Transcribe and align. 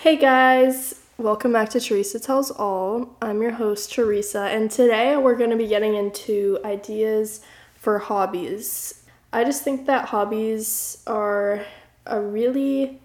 Hey 0.00 0.16
guys, 0.16 0.98
welcome 1.18 1.52
back 1.52 1.68
to 1.68 1.78
Teresa 1.78 2.18
Tells 2.18 2.50
All. 2.50 3.18
I'm 3.20 3.42
your 3.42 3.50
host, 3.50 3.92
Teresa, 3.92 4.44
and 4.44 4.70
today 4.70 5.14
we're 5.18 5.34
going 5.34 5.50
to 5.50 5.56
be 5.56 5.66
getting 5.66 5.94
into 5.94 6.58
ideas 6.64 7.42
for 7.74 7.98
hobbies. 7.98 9.04
I 9.30 9.44
just 9.44 9.62
think 9.62 9.84
that 9.84 10.06
hobbies 10.06 11.02
are 11.06 11.66
a 12.06 12.18
really 12.18 12.98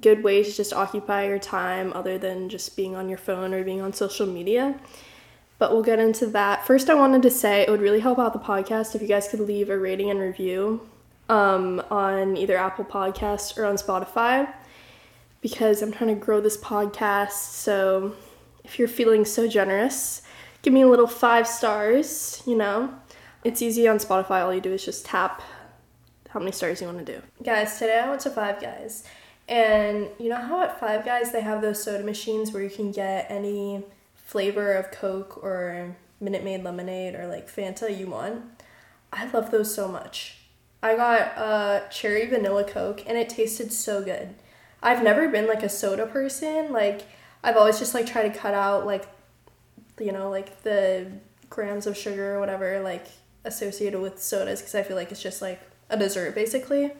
good 0.00 0.22
way 0.22 0.44
to 0.44 0.52
just 0.52 0.72
occupy 0.72 1.26
your 1.26 1.40
time 1.40 1.92
other 1.94 2.16
than 2.16 2.48
just 2.48 2.76
being 2.76 2.94
on 2.94 3.08
your 3.08 3.18
phone 3.18 3.52
or 3.52 3.64
being 3.64 3.80
on 3.80 3.92
social 3.92 4.24
media. 4.24 4.78
But 5.58 5.72
we'll 5.72 5.82
get 5.82 5.98
into 5.98 6.28
that. 6.28 6.64
First, 6.64 6.88
I 6.88 6.94
wanted 6.94 7.22
to 7.22 7.30
say 7.30 7.62
it 7.62 7.70
would 7.72 7.80
really 7.80 7.98
help 7.98 8.20
out 8.20 8.32
the 8.32 8.38
podcast 8.38 8.94
if 8.94 9.02
you 9.02 9.08
guys 9.08 9.26
could 9.26 9.40
leave 9.40 9.68
a 9.68 9.76
rating 9.76 10.10
and 10.10 10.20
review 10.20 10.88
um, 11.28 11.82
on 11.90 12.36
either 12.36 12.56
Apple 12.56 12.84
Podcast 12.84 13.58
or 13.58 13.64
on 13.64 13.74
Spotify 13.74 14.48
because 15.40 15.82
I'm 15.82 15.92
trying 15.92 16.14
to 16.14 16.20
grow 16.20 16.40
this 16.40 16.56
podcast. 16.56 17.32
So 17.32 18.14
if 18.64 18.78
you're 18.78 18.88
feeling 18.88 19.24
so 19.24 19.46
generous, 19.46 20.22
give 20.62 20.72
me 20.72 20.82
a 20.82 20.88
little 20.88 21.06
five 21.06 21.46
stars, 21.46 22.42
you 22.46 22.56
know. 22.56 22.94
It's 23.44 23.62
easy 23.62 23.86
on 23.86 23.98
Spotify. 23.98 24.42
All 24.42 24.52
you 24.52 24.60
do 24.60 24.72
is 24.72 24.84
just 24.84 25.06
tap 25.06 25.40
how 26.30 26.40
many 26.40 26.52
stars 26.52 26.80
you 26.80 26.86
want 26.86 27.04
to 27.04 27.12
do. 27.14 27.22
Guys, 27.42 27.78
today 27.78 28.00
I 28.00 28.08
went 28.08 28.20
to 28.22 28.30
Five 28.30 28.60
Guys. 28.60 29.04
And 29.48 30.08
you 30.18 30.28
know 30.28 30.36
how 30.36 30.62
at 30.62 30.80
Five 30.80 31.04
Guys 31.04 31.30
they 31.30 31.40
have 31.40 31.62
those 31.62 31.82
soda 31.82 32.02
machines 32.02 32.52
where 32.52 32.62
you 32.62 32.70
can 32.70 32.90
get 32.90 33.26
any 33.30 33.84
flavor 34.16 34.72
of 34.72 34.90
Coke 34.90 35.42
or 35.42 35.96
Minute 36.20 36.42
Maid 36.42 36.64
lemonade 36.64 37.14
or 37.14 37.28
like 37.28 37.48
Fanta 37.48 37.96
you 37.96 38.08
want? 38.08 38.42
I 39.12 39.30
love 39.30 39.50
those 39.50 39.72
so 39.72 39.86
much. 39.86 40.38
I 40.82 40.96
got 40.96 41.20
a 41.38 41.84
cherry 41.90 42.26
vanilla 42.26 42.64
Coke 42.64 43.02
and 43.06 43.16
it 43.16 43.28
tasted 43.28 43.72
so 43.72 44.02
good. 44.02 44.34
I've 44.82 45.02
never 45.02 45.28
been 45.28 45.46
like 45.46 45.62
a 45.62 45.68
soda 45.68 46.06
person. 46.06 46.72
Like 46.72 47.02
I've 47.42 47.56
always 47.56 47.78
just 47.78 47.94
like 47.94 48.06
tried 48.06 48.32
to 48.32 48.38
cut 48.38 48.54
out 48.54 48.86
like 48.86 49.06
you 49.98 50.12
know 50.12 50.30
like 50.30 50.62
the 50.62 51.10
grams 51.48 51.86
of 51.86 51.96
sugar 51.96 52.34
or 52.34 52.40
whatever 52.40 52.80
like 52.80 53.06
associated 53.44 54.00
with 54.00 54.22
sodas 54.22 54.60
because 54.60 54.74
I 54.74 54.82
feel 54.82 54.96
like 54.96 55.10
it's 55.10 55.22
just 55.22 55.40
like 55.40 55.60
a 55.88 55.96
dessert 55.96 56.34
basically. 56.34 56.92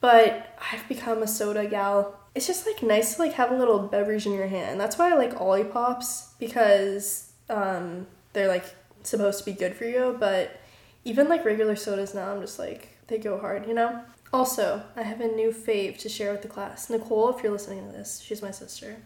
But 0.00 0.56
I've 0.72 0.88
become 0.88 1.22
a 1.22 1.26
soda 1.26 1.66
gal. 1.66 2.18
It's 2.34 2.46
just 2.46 2.66
like 2.66 2.82
nice 2.82 3.16
to 3.16 3.22
like 3.22 3.34
have 3.34 3.50
a 3.50 3.56
little 3.56 3.80
beverage 3.80 4.24
in 4.24 4.32
your 4.32 4.46
hand. 4.46 4.80
That's 4.80 4.96
why 4.96 5.12
I 5.12 5.16
like 5.16 5.34
Olipops 5.34 6.28
because 6.38 7.32
um, 7.50 8.06
they're 8.32 8.48
like 8.48 8.64
supposed 9.02 9.40
to 9.40 9.44
be 9.44 9.52
good 9.52 9.74
for 9.74 9.84
you. 9.84 10.16
But 10.18 10.58
even 11.04 11.28
like 11.28 11.44
regular 11.44 11.76
sodas 11.76 12.14
now, 12.14 12.32
I'm 12.32 12.40
just 12.40 12.58
like 12.58 12.96
they 13.08 13.18
go 13.18 13.38
hard, 13.38 13.66
you 13.66 13.74
know. 13.74 14.02
Also, 14.32 14.82
I 14.96 15.02
have 15.02 15.20
a 15.20 15.28
new 15.28 15.50
fave 15.50 15.98
to 15.98 16.08
share 16.08 16.30
with 16.32 16.42
the 16.42 16.48
class. 16.48 16.88
Nicole, 16.88 17.36
if 17.36 17.42
you're 17.42 17.52
listening 17.52 17.84
to 17.86 17.92
this, 17.92 18.20
she's 18.20 18.42
my 18.42 18.52
sister. 18.52 18.96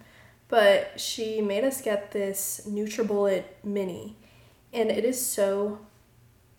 But 0.49 1.01
she 1.01 1.41
made 1.41 1.65
us 1.65 1.81
get 1.81 2.13
this 2.13 2.67
NutriBullet 2.69 3.45
mini. 3.63 4.17
And 4.73 4.91
it 4.91 5.05
is 5.05 5.25
so 5.25 5.79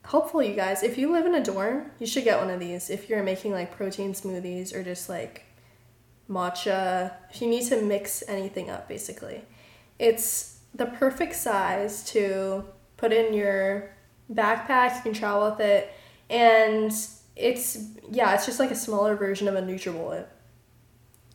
helpful, 0.03 0.41
you 0.41 0.55
guys. 0.55 0.81
If 0.81 0.97
you 0.97 1.11
live 1.11 1.25
in 1.25 1.35
a 1.35 1.43
dorm, 1.43 1.91
you 1.99 2.07
should 2.07 2.23
get 2.23 2.39
one 2.39 2.49
of 2.49 2.59
these. 2.59 2.89
If 2.89 3.09
you're 3.09 3.23
making 3.23 3.51
like 3.51 3.75
protein 3.75 4.13
smoothies 4.13 4.73
or 4.73 4.83
just 4.83 5.09
like 5.09 5.43
matcha, 6.29 7.13
if 7.31 7.41
you 7.41 7.47
need 7.47 7.67
to 7.67 7.81
mix 7.81 8.23
anything 8.27 8.69
up, 8.69 8.87
basically. 8.87 9.43
It's 9.99 10.59
the 10.73 10.87
perfect 10.87 11.35
size 11.35 12.03
to 12.11 12.65
put 12.97 13.13
in 13.13 13.33
your 13.33 13.91
backpack. 14.31 14.95
You 14.97 15.01
can 15.03 15.13
travel 15.13 15.51
with 15.51 15.59
it. 15.59 15.93
And 16.29 16.91
it's 17.35 17.77
yeah, 18.09 18.33
it's 18.33 18.45
just 18.45 18.59
like 18.59 18.71
a 18.71 18.75
smaller 18.75 19.15
version 19.15 19.47
of 19.47 19.55
a 19.55 19.61
NutriBullet. 19.61 20.25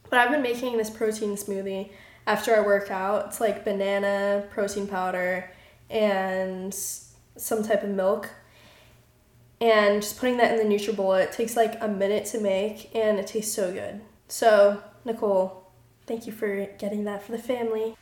But 0.09 0.19
I've 0.19 0.31
been 0.31 0.43
making 0.43 0.77
this 0.77 0.91
protein 0.91 1.37
smoothie 1.37 1.91
after 2.27 2.55
I 2.55 2.61
work 2.61 2.91
out. 2.91 3.27
It's 3.27 3.41
like 3.41 3.65
banana, 3.65 4.45
protein 4.51 4.87
powder, 4.87 5.51
and 5.89 6.75
some 6.75 7.63
type 7.63 7.83
of 7.83 7.91
milk. 7.91 8.31
And 9.61 10.01
just 10.01 10.19
putting 10.19 10.39
that 10.39 10.59
in 10.59 10.69
the 10.69 10.75
NutriBullet 10.75 11.33
takes 11.33 11.55
like 11.57 11.77
a 11.81 11.89
minute 11.89 12.25
to 12.27 12.41
make, 12.41 12.95
and 12.95 13.19
it 13.19 13.27
tastes 13.27 13.55
so 13.55 13.73
good. 13.73 14.01
So 14.29 14.83
Nicole, 15.05 15.71
thank 16.07 16.27
you 16.27 16.33
for 16.33 16.67
getting 16.79 17.05
that 17.05 17.23
for 17.23 17.33
the 17.33 17.39
family. 17.39 17.97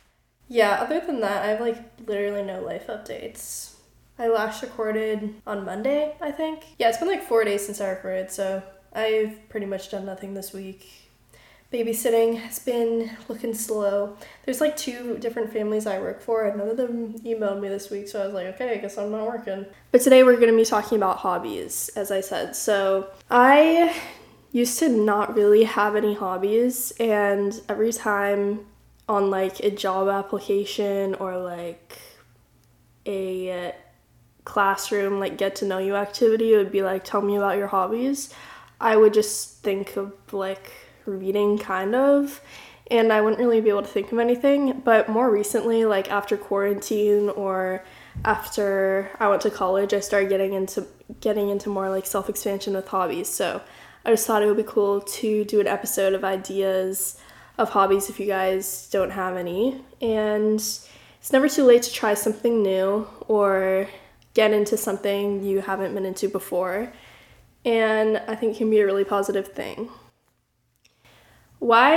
Yeah, 0.47 0.79
other 0.81 0.99
than 0.99 1.19
that, 1.19 1.43
I 1.43 1.49
have 1.49 1.61
like 1.61 1.77
literally 2.07 2.43
no 2.43 2.61
life 2.61 2.87
updates. 2.87 3.75
I 4.19 4.27
last 4.27 4.61
recorded 4.61 5.33
on 5.47 5.63
Monday, 5.63 6.13
I 6.19 6.31
think. 6.31 6.65
Yeah, 6.77 6.89
it's 6.89 6.97
been 6.97 7.07
like 7.07 7.23
four 7.23 7.45
days 7.45 7.65
since 7.65 7.79
I 7.79 7.87
recorded, 7.87 8.29
so 8.29 8.61
I've 8.91 9.47
pretty 9.47 9.65
much 9.65 9.89
done 9.89 10.05
nothing 10.05 10.33
this 10.33 10.51
week. 10.51 10.89
Babysitting 11.71 12.37
has 12.39 12.59
been 12.59 13.11
looking 13.29 13.53
slow. 13.53 14.17
There's 14.43 14.59
like 14.59 14.75
two 14.75 15.17
different 15.19 15.53
families 15.53 15.87
I 15.87 15.99
work 15.99 16.19
for, 16.19 16.43
and 16.43 16.57
none 16.57 16.67
of 16.67 16.75
them 16.75 17.13
emailed 17.19 17.61
me 17.61 17.69
this 17.69 17.89
week, 17.89 18.09
so 18.09 18.21
I 18.21 18.25
was 18.25 18.33
like, 18.33 18.47
okay, 18.47 18.73
I 18.73 18.77
guess 18.77 18.97
I'm 18.97 19.09
not 19.09 19.25
working. 19.25 19.65
But 19.93 20.01
today 20.01 20.23
we're 20.23 20.35
to 20.51 20.57
be 20.57 20.65
talking 20.65 20.97
about 20.97 21.19
hobbies, 21.19 21.89
as 21.95 22.11
I 22.11 22.19
said. 22.19 22.57
So 22.57 23.09
I 23.31 23.95
used 24.51 24.79
to 24.79 24.89
not 24.89 25.33
really 25.33 25.63
have 25.63 25.95
any 25.95 26.13
hobbies, 26.13 26.91
and 26.99 27.57
every 27.69 27.93
time 27.93 28.65
on 29.07 29.29
like 29.29 29.61
a 29.61 29.71
job 29.71 30.09
application 30.09 31.15
or 31.15 31.37
like 31.37 31.97
a 33.05 33.73
classroom 34.45 35.19
like 35.19 35.37
get 35.37 35.55
to 35.55 35.65
know 35.65 35.77
you 35.77 35.95
activity 35.95 36.53
it 36.53 36.57
would 36.57 36.71
be 36.71 36.81
like 36.81 37.03
tell 37.03 37.21
me 37.21 37.35
about 37.35 37.57
your 37.57 37.67
hobbies. 37.67 38.33
I 38.81 38.95
would 38.95 39.13
just 39.13 39.61
think 39.61 39.97
of 39.97 40.13
like 40.31 40.71
reading 41.05 41.57
kind 41.57 41.95
of 41.95 42.41
and 42.91 43.11
i 43.13 43.21
wouldn't 43.21 43.39
really 43.39 43.61
be 43.61 43.69
able 43.69 43.81
to 43.81 43.87
think 43.87 44.11
of 44.11 44.19
anything 44.19 44.81
but 44.83 45.09
more 45.09 45.29
recently 45.29 45.85
like 45.85 46.09
after 46.11 46.37
quarantine 46.37 47.29
or 47.29 47.83
after 48.25 49.09
i 49.19 49.27
went 49.27 49.41
to 49.41 49.49
college 49.49 49.93
i 49.93 49.99
started 49.99 50.29
getting 50.29 50.53
into 50.53 50.85
getting 51.21 51.49
into 51.49 51.69
more 51.69 51.89
like 51.89 52.05
self-expansion 52.05 52.73
with 52.73 52.87
hobbies 52.87 53.27
so 53.27 53.61
i 54.05 54.09
just 54.09 54.25
thought 54.25 54.41
it 54.41 54.47
would 54.47 54.57
be 54.57 54.63
cool 54.63 55.01
to 55.01 55.43
do 55.45 55.59
an 55.59 55.67
episode 55.67 56.13
of 56.13 56.23
ideas 56.23 57.19
of 57.57 57.69
hobbies 57.69 58.09
if 58.09 58.19
you 58.19 58.25
guys 58.25 58.87
don't 58.91 59.11
have 59.11 59.35
any 59.35 59.81
and 60.01 60.59
it's 60.59 61.33
never 61.33 61.49
too 61.49 61.65
late 61.65 61.83
to 61.83 61.91
try 61.91 62.13
something 62.13 62.63
new 62.63 63.07
or 63.27 63.87
get 64.39 64.53
into 64.53 64.77
something 64.77 65.43
you 65.43 65.59
haven't 65.59 65.93
been 65.93 66.05
into 66.05 66.29
before. 66.29 66.93
And 67.65 68.21
I 68.25 68.35
think 68.35 68.55
can 68.55 68.69
be 68.69 68.79
a 68.79 68.85
really 68.85 69.03
positive 69.03 69.49
thing. 69.49 69.89
Why 71.59 71.91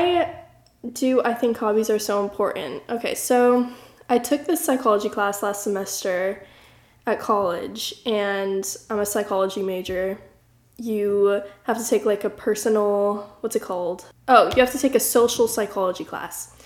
do 0.92 1.22
I 1.22 1.34
think 1.34 1.56
hobbies 1.56 1.88
are 1.88 2.00
so 2.00 2.24
important? 2.24 2.82
Okay, 2.88 3.14
so 3.14 3.68
I 4.08 4.18
took 4.18 4.44
this 4.44 4.60
psychology 4.64 5.08
class 5.08 5.40
last 5.40 5.62
semester 5.62 6.44
at 7.06 7.20
college, 7.20 7.94
and 8.06 8.64
I'm 8.90 8.98
a 8.98 9.06
psychology 9.06 9.62
major. 9.62 10.18
You 10.78 11.42
have 11.62 11.78
to 11.78 11.88
take 11.88 12.04
like 12.04 12.24
a 12.24 12.30
personal, 12.30 13.36
what's 13.40 13.54
it 13.54 13.62
called? 13.62 14.04
Oh, 14.26 14.50
you 14.56 14.60
have 14.64 14.72
to 14.72 14.78
take 14.78 14.96
a 14.96 15.00
social 15.00 15.46
psychology 15.46 16.04
class. 16.04 16.56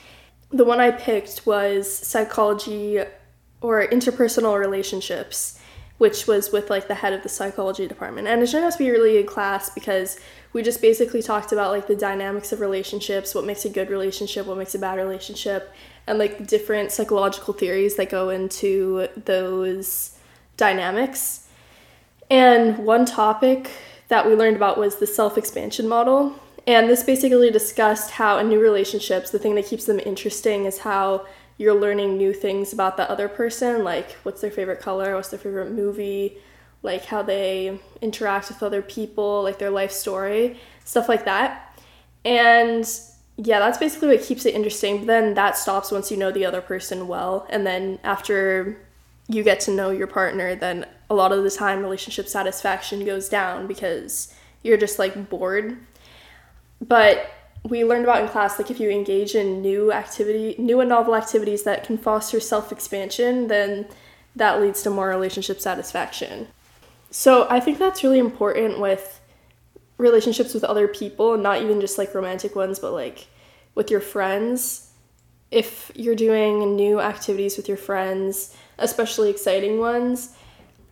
The 0.50 0.64
one 0.64 0.80
I 0.80 0.90
picked 0.90 1.46
was 1.46 1.84
psychology 1.94 3.00
or 3.60 3.86
interpersonal 3.86 4.58
relationships, 4.58 5.55
which 5.98 6.26
was 6.26 6.52
with 6.52 6.68
like 6.68 6.88
the 6.88 6.94
head 6.96 7.12
of 7.12 7.22
the 7.22 7.28
psychology 7.28 7.86
department. 7.86 8.28
And 8.28 8.42
it 8.42 8.50
turned 8.50 8.64
out 8.64 8.72
to 8.72 8.78
be 8.78 8.88
a 8.88 8.92
really 8.92 9.12
good 9.14 9.26
class 9.26 9.70
because 9.70 10.18
we 10.52 10.62
just 10.62 10.80
basically 10.82 11.22
talked 11.22 11.52
about 11.52 11.70
like 11.70 11.86
the 11.86 11.96
dynamics 11.96 12.52
of 12.52 12.60
relationships, 12.60 13.34
what 13.34 13.44
makes 13.44 13.64
a 13.64 13.70
good 13.70 13.90
relationship, 13.90 14.46
what 14.46 14.58
makes 14.58 14.74
a 14.74 14.78
bad 14.78 14.96
relationship, 14.96 15.72
and 16.06 16.18
like 16.18 16.46
different 16.46 16.92
psychological 16.92 17.54
theories 17.54 17.96
that 17.96 18.10
go 18.10 18.28
into 18.28 19.08
those 19.16 20.18
dynamics. 20.56 21.48
And 22.30 22.78
one 22.78 23.06
topic 23.06 23.70
that 24.08 24.26
we 24.26 24.34
learned 24.34 24.56
about 24.56 24.78
was 24.78 24.96
the 24.96 25.06
self 25.06 25.38
expansion 25.38 25.88
model. 25.88 26.34
And 26.66 26.88
this 26.88 27.04
basically 27.04 27.50
discussed 27.50 28.10
how 28.12 28.38
in 28.38 28.48
new 28.48 28.60
relationships, 28.60 29.30
the 29.30 29.38
thing 29.38 29.54
that 29.54 29.66
keeps 29.66 29.84
them 29.84 30.00
interesting 30.00 30.64
is 30.64 30.78
how 30.78 31.24
you're 31.58 31.74
learning 31.74 32.16
new 32.16 32.32
things 32.32 32.72
about 32.72 32.96
the 32.96 33.10
other 33.10 33.28
person, 33.28 33.82
like 33.84 34.12
what's 34.22 34.40
their 34.40 34.50
favorite 34.50 34.80
color, 34.80 35.14
what's 35.14 35.28
their 35.28 35.38
favorite 35.38 35.72
movie, 35.72 36.36
like 36.82 37.06
how 37.06 37.22
they 37.22 37.78
interact 38.00 38.48
with 38.48 38.62
other 38.62 38.82
people, 38.82 39.42
like 39.42 39.58
their 39.58 39.70
life 39.70 39.92
story, 39.92 40.58
stuff 40.84 41.08
like 41.08 41.24
that. 41.24 41.80
And 42.24 42.88
yeah, 43.36 43.58
that's 43.58 43.78
basically 43.78 44.08
what 44.08 44.22
keeps 44.22 44.46
it 44.46 44.54
interesting. 44.54 44.98
But 44.98 45.06
then 45.06 45.34
that 45.34 45.56
stops 45.56 45.90
once 45.90 46.10
you 46.10 46.16
know 46.16 46.30
the 46.30 46.44
other 46.44 46.60
person 46.60 47.08
well. 47.08 47.46
And 47.50 47.66
then 47.66 47.98
after 48.04 48.78
you 49.28 49.42
get 49.42 49.60
to 49.60 49.70
know 49.70 49.90
your 49.90 50.06
partner, 50.06 50.54
then 50.54 50.86
a 51.10 51.14
lot 51.14 51.32
of 51.32 51.42
the 51.42 51.50
time 51.50 51.80
relationship 51.80 52.28
satisfaction 52.28 53.04
goes 53.04 53.28
down 53.28 53.66
because 53.66 54.34
you're 54.62 54.76
just 54.76 54.98
like 54.98 55.28
bored. 55.30 55.78
But 56.80 57.30
we 57.68 57.84
learned 57.84 58.04
about 58.04 58.22
in 58.22 58.28
class 58.28 58.58
like 58.58 58.70
if 58.70 58.80
you 58.80 58.90
engage 58.90 59.34
in 59.34 59.62
new 59.62 59.92
activity 59.92 60.54
new 60.58 60.80
and 60.80 60.88
novel 60.88 61.14
activities 61.14 61.62
that 61.64 61.84
can 61.84 61.98
foster 61.98 62.40
self-expansion 62.40 63.48
then 63.48 63.86
that 64.34 64.60
leads 64.60 64.82
to 64.82 64.90
more 64.90 65.08
relationship 65.08 65.60
satisfaction 65.60 66.46
so 67.10 67.46
i 67.50 67.60
think 67.60 67.78
that's 67.78 68.02
really 68.02 68.18
important 68.18 68.80
with 68.80 69.20
relationships 69.98 70.52
with 70.52 70.64
other 70.64 70.86
people 70.86 71.34
and 71.34 71.42
not 71.42 71.62
even 71.62 71.80
just 71.80 71.98
like 71.98 72.14
romantic 72.14 72.54
ones 72.54 72.78
but 72.78 72.92
like 72.92 73.26
with 73.74 73.90
your 73.90 74.00
friends 74.00 74.86
if 75.50 75.90
you're 75.94 76.16
doing 76.16 76.76
new 76.76 77.00
activities 77.00 77.56
with 77.56 77.68
your 77.68 77.76
friends, 77.76 78.54
especially 78.78 79.30
exciting 79.30 79.78
ones, 79.78 80.36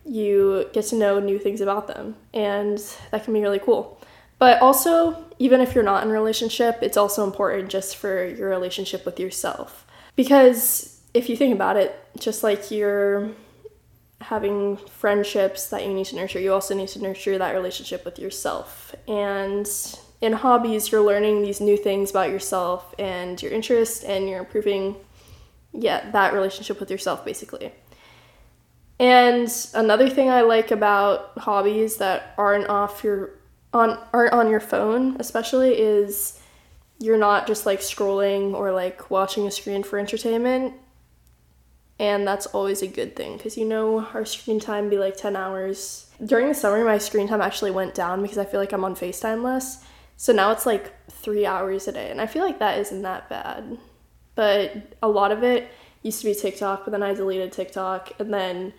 you 0.05 0.69
get 0.73 0.85
to 0.85 0.95
know 0.95 1.19
new 1.19 1.39
things 1.39 1.61
about 1.61 1.87
them, 1.87 2.15
and 2.33 2.77
that 3.11 3.23
can 3.23 3.33
be 3.33 3.41
really 3.41 3.59
cool. 3.59 3.99
But 4.37 4.61
also, 4.61 5.25
even 5.39 5.61
if 5.61 5.73
you're 5.73 5.83
not 5.83 6.03
in 6.03 6.09
a 6.09 6.13
relationship, 6.13 6.79
it's 6.81 6.97
also 6.97 7.23
important 7.23 7.69
just 7.69 7.95
for 7.95 8.25
your 8.25 8.49
relationship 8.49 9.05
with 9.05 9.19
yourself. 9.19 9.85
Because 10.15 11.01
if 11.13 11.29
you 11.29 11.37
think 11.37 11.53
about 11.55 11.77
it, 11.77 11.97
just 12.19 12.43
like 12.43 12.71
you're 12.71 13.31
having 14.21 14.77
friendships 14.77 15.67
that 15.69 15.85
you 15.85 15.93
need 15.93 16.05
to 16.07 16.15
nurture, 16.15 16.39
you 16.39 16.51
also 16.51 16.73
need 16.73 16.89
to 16.89 17.01
nurture 17.01 17.37
that 17.37 17.51
relationship 17.53 18.03
with 18.03 18.19
yourself. 18.19 18.95
And 19.07 19.69
in 20.21 20.33
hobbies, 20.33 20.91
you're 20.91 21.01
learning 21.01 21.41
these 21.41 21.61
new 21.61 21.77
things 21.77 22.09
about 22.09 22.29
yourself 22.29 22.93
and 22.97 23.41
your 23.41 23.51
interest, 23.51 24.03
and 24.03 24.27
you're 24.27 24.39
improving, 24.39 24.95
yeah, 25.73 26.09
that 26.11 26.33
relationship 26.33 26.79
with 26.79 26.89
yourself 26.89 27.23
basically. 27.23 27.71
And 28.99 29.49
another 29.73 30.09
thing 30.09 30.29
I 30.29 30.41
like 30.41 30.71
about 30.71 31.37
hobbies 31.37 31.97
that 31.97 32.33
aren't 32.37 32.69
off 32.69 33.03
your 33.03 33.31
on 33.75 33.99
aren't 34.13 34.33
on 34.33 34.49
your 34.49 34.61
phone, 34.61 35.17
especially, 35.19 35.77
is 35.77 36.39
you're 36.97 37.17
not 37.17 37.45
just 37.45 37.65
like 37.65 37.81
scrolling 37.81 38.53
or 38.53 38.71
like 38.71 39.11
watching 39.11 39.45
a 39.45 39.51
screen 39.51 39.83
for 39.83 39.99
entertainment. 39.99 40.73
And 41.99 42.27
that's 42.27 42.45
always 42.47 42.81
a 42.81 42.87
good 42.87 43.15
thing 43.15 43.37
because 43.37 43.57
you 43.57 43.65
know 43.65 44.05
our 44.13 44.25
screen 44.25 44.59
time 44.59 44.89
be 44.89 44.97
like 44.97 45.15
10 45.15 45.35
hours. 45.35 46.09
During 46.25 46.47
the 46.47 46.53
summer, 46.53 46.83
my 46.83 46.97
screen 46.97 47.27
time 47.27 47.41
actually 47.41 47.71
went 47.71 47.93
down 47.93 48.21
because 48.21 48.37
I 48.37 48.45
feel 48.45 48.59
like 48.59 48.73
I'm 48.73 48.83
on 48.83 48.95
FaceTime 48.95 49.43
less. 49.43 49.85
So 50.17 50.33
now 50.33 50.51
it's 50.51 50.65
like 50.65 50.93
three 51.09 51.45
hours 51.45 51.87
a 51.87 51.91
day. 51.91 52.09
And 52.09 52.21
I 52.21 52.27
feel 52.27 52.43
like 52.43 52.59
that 52.59 52.79
isn't 52.79 53.01
that 53.01 53.29
bad. 53.29 53.77
But 54.35 54.95
a 55.01 55.07
lot 55.07 55.31
of 55.31 55.43
it 55.43 55.69
used 56.01 56.21
to 56.21 56.25
be 56.25 56.35
TikTok, 56.35 56.85
but 56.85 56.91
then 56.91 57.03
I 57.03 57.13
deleted 57.13 57.51
TikTok. 57.51 58.13
And 58.19 58.33
then 58.33 58.73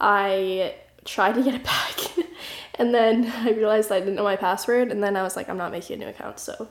I 0.00 0.74
tried 1.04 1.34
to 1.34 1.42
get 1.42 1.54
it 1.54 1.64
back. 1.64 2.11
And 2.82 2.92
then 2.92 3.32
I 3.36 3.50
realized 3.50 3.92
I 3.92 4.00
didn't 4.00 4.16
know 4.16 4.24
my 4.24 4.36
password. 4.36 4.90
And 4.90 5.02
then 5.02 5.16
I 5.16 5.22
was 5.22 5.36
like, 5.36 5.48
I'm 5.48 5.56
not 5.56 5.72
making 5.72 5.96
a 5.96 6.04
new 6.04 6.10
account. 6.10 6.38
So 6.38 6.68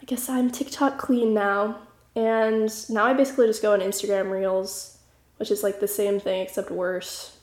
I 0.00 0.04
guess 0.06 0.28
I'm 0.28 0.50
TikTok 0.50 0.96
clean 0.96 1.34
now. 1.34 1.80
And 2.16 2.70
now 2.88 3.06
I 3.06 3.12
basically 3.12 3.48
just 3.48 3.60
go 3.60 3.72
on 3.72 3.80
Instagram 3.80 4.30
Reels, 4.30 4.98
which 5.38 5.50
is 5.50 5.64
like 5.64 5.80
the 5.80 5.88
same 5.88 6.20
thing 6.20 6.40
except 6.40 6.70
worse. 6.70 7.36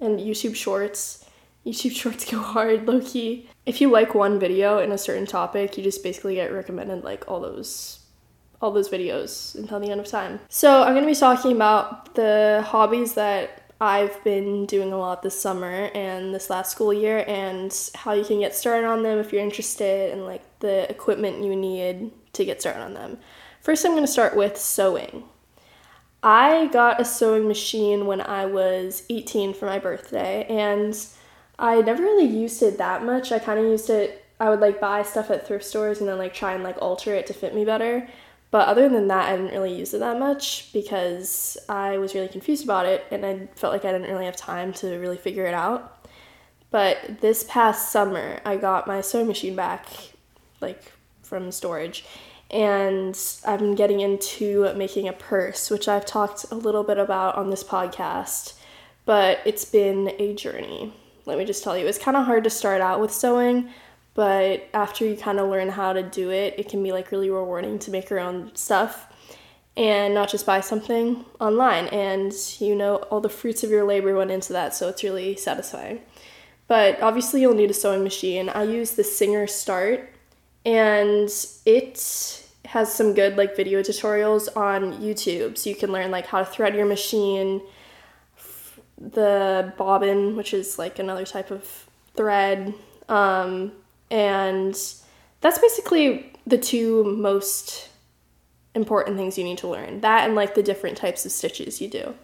And 0.00 0.18
YouTube 0.18 0.56
Shorts. 0.56 1.24
YouTube 1.66 1.92
Shorts 2.00 2.28
go 2.30 2.40
hard, 2.40 2.86
low 2.86 3.00
key. 3.00 3.48
If 3.66 3.80
you 3.80 3.90
like 3.90 4.14
one 4.14 4.40
video 4.40 4.78
in 4.78 4.90
a 4.90 4.98
certain 4.98 5.26
topic, 5.26 5.76
you 5.76 5.84
just 5.84 6.02
basically 6.02 6.36
get 6.36 6.52
recommended 6.52 7.04
like 7.04 7.28
all 7.28 7.40
those 7.40 8.00
all 8.62 8.70
those 8.70 8.88
videos 8.88 9.54
until 9.56 9.78
the 9.78 9.90
end 9.90 10.00
of 10.00 10.06
time. 10.06 10.40
So, 10.48 10.82
I'm 10.82 10.94
going 10.94 11.04
to 11.04 11.10
be 11.10 11.14
talking 11.14 11.52
about 11.52 12.14
the 12.14 12.64
hobbies 12.66 13.12
that 13.12 13.63
I've 13.84 14.24
been 14.24 14.64
doing 14.64 14.94
a 14.94 14.98
lot 14.98 15.22
this 15.22 15.38
summer 15.38 15.90
and 15.94 16.34
this 16.34 16.48
last 16.48 16.72
school 16.72 16.92
year, 16.92 17.22
and 17.28 17.70
how 17.94 18.14
you 18.14 18.24
can 18.24 18.40
get 18.40 18.54
started 18.54 18.86
on 18.86 19.02
them 19.02 19.18
if 19.18 19.30
you're 19.30 19.42
interested, 19.42 20.10
and 20.10 20.24
like 20.24 20.42
the 20.60 20.90
equipment 20.90 21.44
you 21.44 21.54
need 21.54 22.10
to 22.32 22.44
get 22.46 22.62
started 22.62 22.80
on 22.80 22.94
them. 22.94 23.18
First, 23.60 23.84
I'm 23.84 23.92
going 23.92 24.06
to 24.06 24.10
start 24.10 24.34
with 24.36 24.56
sewing. 24.56 25.24
I 26.22 26.68
got 26.72 26.98
a 26.98 27.04
sewing 27.04 27.46
machine 27.46 28.06
when 28.06 28.22
I 28.22 28.46
was 28.46 29.04
18 29.10 29.52
for 29.52 29.66
my 29.66 29.78
birthday, 29.78 30.46
and 30.48 30.98
I 31.58 31.82
never 31.82 32.02
really 32.02 32.24
used 32.24 32.62
it 32.62 32.78
that 32.78 33.04
much. 33.04 33.32
I 33.32 33.38
kind 33.38 33.58
of 33.58 33.66
used 33.66 33.90
it, 33.90 34.24
I 34.40 34.48
would 34.48 34.60
like 34.60 34.80
buy 34.80 35.02
stuff 35.02 35.30
at 35.30 35.46
thrift 35.46 35.64
stores 35.64 36.00
and 36.00 36.08
then 36.08 36.18
like 36.18 36.32
try 36.32 36.54
and 36.54 36.64
like 36.64 36.76
alter 36.80 37.14
it 37.14 37.26
to 37.26 37.34
fit 37.34 37.54
me 37.54 37.64
better. 37.66 38.08
But 38.54 38.68
other 38.68 38.88
than 38.88 39.08
that, 39.08 39.32
I 39.32 39.36
didn't 39.36 39.50
really 39.50 39.76
use 39.76 39.94
it 39.94 39.98
that 39.98 40.16
much 40.16 40.72
because 40.72 41.58
I 41.68 41.98
was 41.98 42.14
really 42.14 42.28
confused 42.28 42.62
about 42.62 42.86
it 42.86 43.04
and 43.10 43.26
I 43.26 43.48
felt 43.56 43.72
like 43.72 43.84
I 43.84 43.90
didn't 43.90 44.08
really 44.08 44.26
have 44.26 44.36
time 44.36 44.72
to 44.74 44.96
really 44.98 45.16
figure 45.16 45.44
it 45.44 45.54
out. 45.54 46.06
But 46.70 47.20
this 47.20 47.42
past 47.48 47.90
summer, 47.90 48.38
I 48.44 48.56
got 48.56 48.86
my 48.86 49.00
sewing 49.00 49.26
machine 49.26 49.56
back, 49.56 49.88
like 50.60 50.92
from 51.24 51.50
storage, 51.50 52.04
and 52.48 53.18
I've 53.44 53.58
been 53.58 53.74
getting 53.74 53.98
into 53.98 54.72
making 54.74 55.08
a 55.08 55.12
purse, 55.12 55.68
which 55.68 55.88
I've 55.88 56.06
talked 56.06 56.46
a 56.52 56.54
little 56.54 56.84
bit 56.84 56.98
about 56.98 57.34
on 57.34 57.50
this 57.50 57.64
podcast, 57.64 58.54
but 59.04 59.40
it's 59.44 59.64
been 59.64 60.12
a 60.20 60.32
journey. 60.32 60.94
Let 61.26 61.38
me 61.38 61.44
just 61.44 61.64
tell 61.64 61.76
you, 61.76 61.88
it's 61.88 61.98
kind 61.98 62.16
of 62.16 62.24
hard 62.24 62.44
to 62.44 62.50
start 62.50 62.80
out 62.80 63.00
with 63.00 63.12
sewing 63.12 63.70
but 64.14 64.68
after 64.72 65.04
you 65.04 65.16
kind 65.16 65.38
of 65.38 65.50
learn 65.50 65.68
how 65.68 65.92
to 65.92 66.02
do 66.02 66.30
it, 66.30 66.54
it 66.56 66.68
can 66.68 66.82
be 66.82 66.92
like 66.92 67.10
really 67.10 67.30
rewarding 67.30 67.78
to 67.80 67.90
make 67.90 68.08
your 68.08 68.20
own 68.20 68.54
stuff 68.54 69.08
and 69.76 70.14
not 70.14 70.30
just 70.30 70.46
buy 70.46 70.60
something 70.60 71.24
online. 71.40 71.86
And 71.86 72.32
you 72.58 72.74
know, 72.74 72.96
all 72.96 73.20
the 73.20 73.28
fruits 73.28 73.64
of 73.64 73.70
your 73.70 73.84
labor 73.84 74.14
went 74.16 74.30
into 74.30 74.52
that, 74.52 74.74
so 74.74 74.88
it's 74.88 75.02
really 75.02 75.36
satisfying. 75.36 76.00
But 76.66 77.02
obviously, 77.02 77.40
you'll 77.40 77.54
need 77.54 77.70
a 77.70 77.74
sewing 77.74 78.02
machine. 78.02 78.48
I 78.48 78.62
use 78.62 78.92
the 78.92 79.04
Singer 79.04 79.46
Start, 79.46 80.08
and 80.64 81.28
it 81.66 82.42
has 82.66 82.92
some 82.92 83.14
good 83.14 83.36
like 83.36 83.56
video 83.56 83.80
tutorials 83.80 84.54
on 84.56 84.94
YouTube, 85.00 85.58
so 85.58 85.70
you 85.70 85.76
can 85.76 85.92
learn 85.92 86.10
like 86.10 86.26
how 86.26 86.38
to 86.38 86.44
thread 86.44 86.74
your 86.74 86.86
machine, 86.86 87.60
the 88.98 89.72
bobbin, 89.76 90.36
which 90.36 90.54
is 90.54 90.78
like 90.78 90.98
another 90.98 91.26
type 91.26 91.50
of 91.50 91.86
thread, 92.14 92.72
um, 93.08 93.72
and 94.10 94.74
that's 95.40 95.58
basically 95.58 96.32
the 96.46 96.58
two 96.58 97.04
most 97.04 97.88
important 98.74 99.16
things 99.16 99.38
you 99.38 99.44
need 99.44 99.58
to 99.58 99.68
learn 99.68 100.00
that 100.00 100.24
and 100.24 100.34
like 100.34 100.54
the 100.54 100.62
different 100.62 100.96
types 100.96 101.24
of 101.24 101.32
stitches 101.32 101.80
you 101.80 101.88
do. 101.88 102.14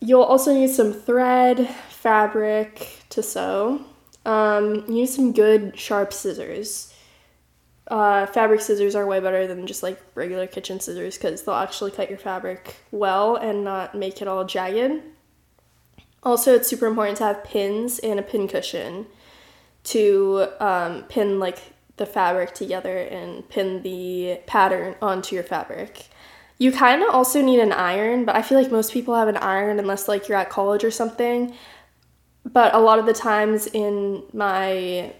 You'll 0.00 0.22
also 0.22 0.52
need 0.52 0.70
some 0.70 0.92
thread, 0.92 1.68
fabric 1.88 3.04
to 3.10 3.22
sew. 3.22 3.80
Um, 4.24 4.84
you 4.88 4.94
need 4.94 5.08
some 5.08 5.32
good 5.32 5.78
sharp 5.78 6.12
scissors. 6.12 6.92
Uh, 7.88 8.26
fabric 8.26 8.60
scissors 8.60 8.96
are 8.96 9.06
way 9.06 9.20
better 9.20 9.46
than 9.46 9.66
just 9.66 9.82
like 9.82 10.00
regular 10.14 10.46
kitchen 10.46 10.80
scissors 10.80 11.16
because 11.16 11.42
they'll 11.42 11.54
actually 11.54 11.92
cut 11.92 12.10
your 12.10 12.18
fabric 12.18 12.76
well 12.90 13.36
and 13.36 13.64
not 13.64 13.94
make 13.94 14.20
it 14.20 14.28
all 14.28 14.44
jagged. 14.44 15.02
Also, 16.22 16.54
it's 16.54 16.68
super 16.68 16.86
important 16.86 17.16
to 17.18 17.24
have 17.24 17.44
pins 17.44 18.00
and 18.00 18.18
a 18.18 18.22
pin 18.22 18.48
cushion 18.48 19.06
to 19.86 20.48
um, 20.60 21.04
pin 21.04 21.38
like 21.38 21.58
the 21.96 22.06
fabric 22.06 22.54
together 22.54 22.98
and 22.98 23.48
pin 23.48 23.82
the 23.82 24.40
pattern 24.46 24.94
onto 25.00 25.34
your 25.34 25.44
fabric. 25.44 26.08
You 26.58 26.72
kind 26.72 27.02
of 27.02 27.10
also 27.10 27.42
need 27.42 27.60
an 27.60 27.72
iron, 27.72 28.24
but 28.24 28.34
I 28.34 28.42
feel 28.42 28.60
like 28.60 28.70
most 28.70 28.92
people 28.92 29.14
have 29.14 29.28
an 29.28 29.36
iron 29.36 29.78
unless 29.78 30.08
like 30.08 30.28
you're 30.28 30.38
at 30.38 30.50
college 30.50 30.84
or 30.84 30.90
something. 30.90 31.54
But 32.44 32.74
a 32.74 32.78
lot 32.78 32.98
of 32.98 33.06
the 33.06 33.12
times 33.12 33.66
in 33.66 34.22
my 34.32 35.12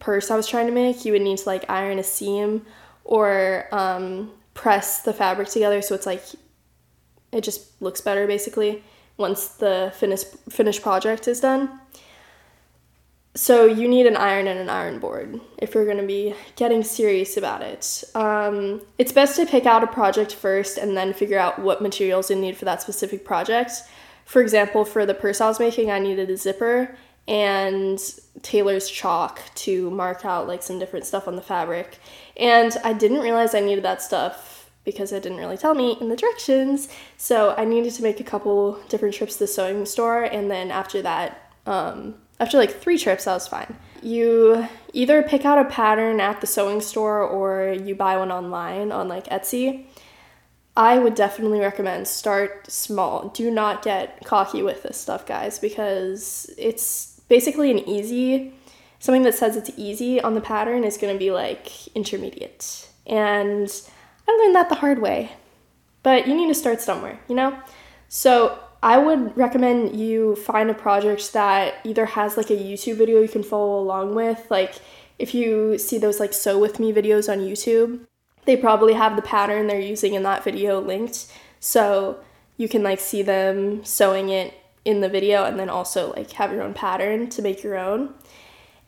purse 0.00 0.30
I 0.30 0.36
was 0.36 0.46
trying 0.46 0.66
to 0.66 0.72
make, 0.72 1.04
you 1.04 1.12
would 1.12 1.22
need 1.22 1.38
to 1.38 1.48
like 1.48 1.64
iron 1.68 1.98
a 1.98 2.04
seam 2.04 2.64
or 3.04 3.68
um, 3.72 4.32
press 4.54 5.02
the 5.02 5.12
fabric 5.12 5.48
together 5.48 5.82
so 5.82 5.94
it's 5.94 6.06
like 6.06 6.22
it 7.32 7.42
just 7.42 7.82
looks 7.82 8.00
better 8.00 8.26
basically 8.26 8.82
once 9.16 9.48
the 9.48 9.92
finished 9.96 10.28
finished 10.48 10.82
project 10.82 11.28
is 11.28 11.40
done. 11.40 11.80
So 13.36 13.66
you 13.66 13.88
need 13.88 14.06
an 14.06 14.16
iron 14.16 14.46
and 14.46 14.60
an 14.60 14.70
iron 14.70 15.00
board 15.00 15.40
if 15.58 15.74
you're 15.74 15.84
going 15.84 15.98
to 15.98 16.06
be 16.06 16.34
getting 16.54 16.84
serious 16.84 17.36
about 17.36 17.62
it. 17.62 18.04
Um, 18.14 18.82
it's 18.96 19.10
best 19.10 19.34
to 19.36 19.46
pick 19.46 19.66
out 19.66 19.82
a 19.82 19.88
project 19.88 20.32
first 20.32 20.78
and 20.78 20.96
then 20.96 21.12
figure 21.12 21.38
out 21.38 21.58
what 21.58 21.82
materials 21.82 22.30
you 22.30 22.36
need 22.36 22.56
for 22.56 22.64
that 22.64 22.80
specific 22.80 23.24
project. 23.24 23.72
For 24.24 24.40
example, 24.40 24.84
for 24.84 25.04
the 25.04 25.14
purse 25.14 25.40
I 25.40 25.48
was 25.48 25.58
making, 25.58 25.90
I 25.90 25.98
needed 25.98 26.30
a 26.30 26.36
zipper 26.36 26.96
and 27.26 28.00
tailor's 28.42 28.88
chalk 28.88 29.40
to 29.54 29.90
mark 29.90 30.24
out 30.24 30.46
like 30.46 30.62
some 30.62 30.78
different 30.78 31.04
stuff 31.04 31.26
on 31.26 31.34
the 31.34 31.42
fabric. 31.42 31.98
And 32.36 32.76
I 32.84 32.92
didn't 32.92 33.20
realize 33.20 33.54
I 33.54 33.60
needed 33.60 33.84
that 33.84 34.00
stuff 34.00 34.70
because 34.84 35.12
it 35.12 35.22
didn't 35.24 35.38
really 35.38 35.56
tell 35.56 35.74
me 35.74 35.96
in 36.00 36.08
the 36.08 36.16
directions. 36.16 36.88
So 37.16 37.54
I 37.56 37.64
needed 37.64 37.94
to 37.94 38.02
make 38.02 38.20
a 38.20 38.24
couple 38.24 38.78
different 38.88 39.14
trips 39.14 39.34
to 39.34 39.38
the 39.40 39.46
sewing 39.48 39.86
store, 39.86 40.22
and 40.22 40.50
then 40.50 40.70
after 40.70 41.00
that, 41.02 41.50
um, 41.66 42.16
after 42.40 42.58
like 42.58 42.80
three 42.80 42.98
trips, 42.98 43.24
that 43.24 43.34
was 43.34 43.48
fine. 43.48 43.76
You 44.02 44.68
either 44.92 45.22
pick 45.22 45.44
out 45.44 45.58
a 45.58 45.64
pattern 45.64 46.20
at 46.20 46.40
the 46.40 46.46
sewing 46.46 46.80
store 46.80 47.22
or 47.22 47.72
you 47.72 47.94
buy 47.94 48.16
one 48.16 48.30
online 48.30 48.92
on 48.92 49.08
like 49.08 49.26
Etsy. 49.28 49.86
I 50.76 50.98
would 50.98 51.14
definitely 51.14 51.60
recommend 51.60 52.08
start 52.08 52.70
small. 52.70 53.28
Do 53.28 53.50
not 53.50 53.82
get 53.82 54.24
cocky 54.24 54.62
with 54.62 54.82
this 54.82 55.00
stuff, 55.00 55.24
guys, 55.24 55.58
because 55.58 56.52
it's 56.58 57.20
basically 57.28 57.70
an 57.70 57.78
easy 57.88 58.52
something 59.04 59.22
that 59.22 59.34
says 59.34 59.54
it's 59.54 59.70
easy 59.76 60.18
on 60.18 60.34
the 60.34 60.40
pattern 60.40 60.82
is 60.82 60.96
going 60.96 61.12
to 61.12 61.18
be 61.18 61.30
like 61.30 61.88
intermediate. 61.88 62.88
And 63.06 63.70
I 64.26 64.32
learned 64.32 64.54
that 64.54 64.70
the 64.70 64.76
hard 64.76 64.98
way. 64.98 65.32
But 66.02 66.26
you 66.26 66.34
need 66.34 66.48
to 66.48 66.54
start 66.54 66.80
somewhere, 66.80 67.20
you 67.28 67.34
know? 67.34 67.58
So 68.08 68.58
I 68.84 68.98
would 68.98 69.34
recommend 69.34 69.98
you 69.98 70.36
find 70.36 70.68
a 70.68 70.74
project 70.74 71.32
that 71.32 71.76
either 71.84 72.04
has 72.04 72.36
like 72.36 72.50
a 72.50 72.56
YouTube 72.56 72.96
video 72.98 73.22
you 73.22 73.28
can 73.28 73.42
follow 73.42 73.80
along 73.80 74.14
with. 74.14 74.46
Like 74.50 74.74
if 75.18 75.32
you 75.32 75.78
see 75.78 75.96
those 75.96 76.20
like 76.20 76.34
sew 76.34 76.58
with 76.58 76.78
me 76.78 76.92
videos 76.92 77.32
on 77.32 77.38
YouTube, 77.38 78.00
they 78.44 78.58
probably 78.58 78.92
have 78.92 79.16
the 79.16 79.22
pattern 79.22 79.68
they're 79.68 79.80
using 79.80 80.12
in 80.12 80.22
that 80.24 80.44
video 80.44 80.82
linked. 80.82 81.32
So 81.60 82.20
you 82.58 82.68
can 82.68 82.82
like 82.82 83.00
see 83.00 83.22
them 83.22 83.82
sewing 83.86 84.28
it 84.28 84.52
in 84.84 85.00
the 85.00 85.08
video 85.08 85.44
and 85.44 85.58
then 85.58 85.70
also 85.70 86.12
like 86.12 86.32
have 86.32 86.52
your 86.52 86.60
own 86.60 86.74
pattern 86.74 87.30
to 87.30 87.40
make 87.40 87.62
your 87.62 87.78
own. 87.78 88.12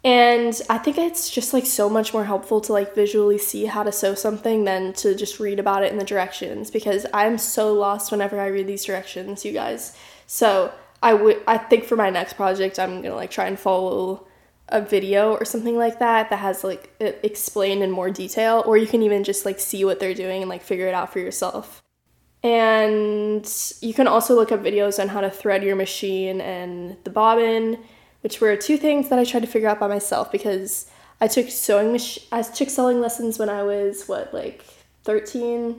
And 0.07 0.63
I 0.71 0.79
think 0.79 0.99
it's 0.99 1.29
just 1.29 1.53
like 1.53 1.67
so 1.67 1.91
much 1.91 2.15
more 2.15 2.25
helpful 2.25 2.61
to 2.61 2.73
like 2.73 2.95
visually 2.95 3.39
see 3.39 3.65
how 3.65 3.83
to 3.83 3.91
sew 3.91 4.15
something 4.15 4.63
than 4.63 4.93
to 4.93 5.17
just 5.17 5.41
read 5.41 5.59
about 5.59 5.83
it 5.83 5.91
in 5.91 5.99
the 5.99 6.05
directions 6.05 6.71
because 6.71 7.07
I'm 7.13 7.39
so 7.39 7.75
lost 7.75 8.13
whenever 8.13 8.39
I 8.39 8.47
read 8.47 8.69
these 8.69 8.85
directions, 8.85 9.45
you 9.45 9.53
guys. 9.53 9.97
So 10.29 10.73
I 11.03 11.15
would 11.15 11.43
I 11.49 11.59
think 11.59 11.87
for 11.87 11.97
my 11.97 12.09
next 12.09 12.35
project 12.35 12.79
I'm 12.79 13.03
gonna 13.03 13.17
like 13.17 13.33
try 13.33 13.49
and 13.49 13.59
follow 13.59 14.29
a 14.69 14.81
video 14.81 15.33
or 15.33 15.45
something 15.45 15.77
like 15.77 15.99
that 15.99 16.31
that 16.31 16.39
has 16.39 16.63
like 16.63 16.95
explained 17.01 17.83
in 17.83 17.91
more 17.91 18.09
detail 18.09 18.63
or 18.65 18.77
you 18.77 18.87
can 18.87 19.03
even 19.03 19.25
just 19.25 19.45
like 19.45 19.59
see 19.59 19.85
what 19.85 19.99
they're 19.99 20.15
doing 20.15 20.41
and 20.41 20.49
like 20.49 20.63
figure 20.63 20.87
it 20.87 20.95
out 20.95 21.13
for 21.13 21.19
yourself. 21.19 21.83
And 22.45 23.45
you 23.81 23.93
can 23.93 24.07
also 24.07 24.37
look 24.37 24.53
up 24.53 24.63
videos 24.63 25.01
on 25.01 25.09
how 25.09 25.21
to 25.21 25.31
thread 25.31 25.65
your 25.65 25.75
machine 25.75 26.41
and 26.41 26.97
the 27.03 27.11
bobbin, 27.11 27.83
which 28.27 28.41
were 28.41 28.57
two 28.57 28.77
things 28.77 29.09
that 29.09 29.21
I 29.21 29.25
tried 29.25 29.43
to 29.43 29.47
figure 29.47 29.69
out 29.69 29.79
by 29.79 29.87
myself 29.87 30.33
because 30.33 30.91
I 31.21 31.29
took 31.29 31.49
sewing 31.49 31.93
mach- 31.93 32.25
I 32.33 32.43
took 32.43 32.69
sewing 32.71 33.01
lessons 33.01 33.39
when 33.39 33.49
I 33.49 33.63
was 33.63 34.09
what 34.09 34.35
like 34.35 34.65
13, 35.05 35.79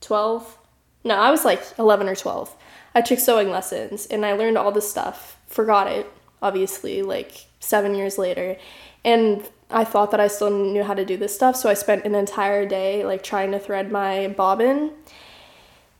12. 0.00 0.58
No, 1.04 1.14
I 1.14 1.30
was 1.30 1.44
like 1.44 1.62
11 1.78 2.08
or 2.08 2.16
12. 2.16 2.52
I 2.96 3.00
took 3.00 3.20
sewing 3.20 3.50
lessons 3.50 4.06
and 4.06 4.26
I 4.26 4.32
learned 4.32 4.58
all 4.58 4.72
this 4.72 4.90
stuff. 4.90 5.38
Forgot 5.46 5.86
it, 5.86 6.10
obviously, 6.42 7.02
like 7.02 7.46
7 7.60 7.94
years 7.94 8.18
later. 8.18 8.56
And 9.04 9.48
I 9.70 9.84
thought 9.84 10.10
that 10.10 10.18
I 10.18 10.26
still 10.26 10.50
knew 10.50 10.82
how 10.82 10.94
to 10.94 11.04
do 11.04 11.16
this 11.16 11.32
stuff, 11.32 11.54
so 11.54 11.70
I 11.70 11.74
spent 11.74 12.04
an 12.04 12.16
entire 12.16 12.66
day 12.66 13.04
like 13.04 13.22
trying 13.22 13.52
to 13.52 13.60
thread 13.60 13.92
my 13.92 14.26
bobbin 14.26 14.94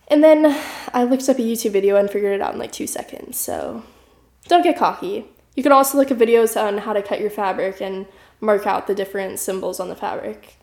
and 0.08 0.24
then 0.24 0.60
I 0.92 1.04
looked 1.04 1.28
up 1.28 1.38
a 1.38 1.42
YouTube 1.42 1.70
video 1.70 1.94
and 1.94 2.10
figured 2.10 2.34
it 2.34 2.40
out 2.40 2.54
in 2.54 2.58
like 2.58 2.72
two 2.72 2.88
seconds. 2.88 3.38
So 3.38 3.84
don't 4.48 4.62
get 4.62 4.76
cocky. 4.76 5.26
You 5.58 5.64
can 5.64 5.72
also 5.72 5.98
look 5.98 6.12
at 6.12 6.18
videos 6.18 6.56
on 6.56 6.78
how 6.78 6.92
to 6.92 7.02
cut 7.02 7.20
your 7.20 7.30
fabric 7.30 7.80
and 7.80 8.06
mark 8.40 8.64
out 8.64 8.86
the 8.86 8.94
different 8.94 9.40
symbols 9.40 9.80
on 9.80 9.88
the 9.88 9.96
fabric. 9.96 10.54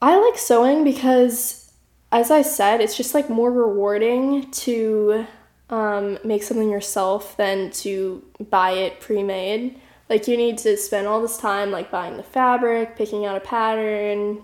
I 0.00 0.16
like 0.20 0.38
sewing 0.38 0.84
because, 0.84 1.72
as 2.12 2.30
I 2.30 2.42
said, 2.42 2.80
it's 2.80 2.96
just 2.96 3.12
like 3.12 3.28
more 3.28 3.50
rewarding 3.50 4.52
to 4.52 5.26
um, 5.68 6.16
make 6.22 6.44
something 6.44 6.70
yourself 6.70 7.36
than 7.36 7.72
to 7.72 8.22
buy 8.50 8.70
it 8.70 9.00
pre 9.00 9.24
made. 9.24 9.80
Like, 10.08 10.28
you 10.28 10.36
need 10.36 10.58
to 10.58 10.76
spend 10.76 11.08
all 11.08 11.20
this 11.20 11.36
time 11.36 11.72
like 11.72 11.90
buying 11.90 12.18
the 12.18 12.22
fabric, 12.22 12.94
picking 12.94 13.26
out 13.26 13.36
a 13.36 13.40
pattern, 13.40 14.42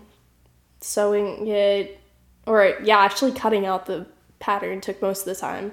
sewing 0.81 1.47
it, 1.47 1.97
or 2.45 2.77
yeah, 2.83 2.97
actually 2.97 3.31
cutting 3.31 3.65
out 3.65 3.85
the 3.85 4.05
pattern 4.39 4.81
took 4.81 5.01
most 5.01 5.21
of 5.21 5.33
the 5.33 5.39
time. 5.39 5.71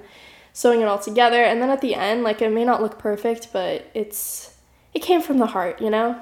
Sewing 0.55 0.79
it 0.79 0.85
all 0.85 0.97
together, 0.97 1.43
and 1.43 1.61
then 1.61 1.69
at 1.69 1.81
the 1.81 1.95
end, 1.95 2.23
like 2.23 2.41
it 2.41 2.49
may 2.49 2.63
not 2.63 2.81
look 2.81 2.97
perfect, 2.97 3.49
but 3.51 3.91
it's 3.93 4.55
it 4.93 5.01
came 5.01 5.21
from 5.21 5.37
the 5.37 5.47
heart, 5.47 5.81
you 5.81 5.89
know. 5.89 6.17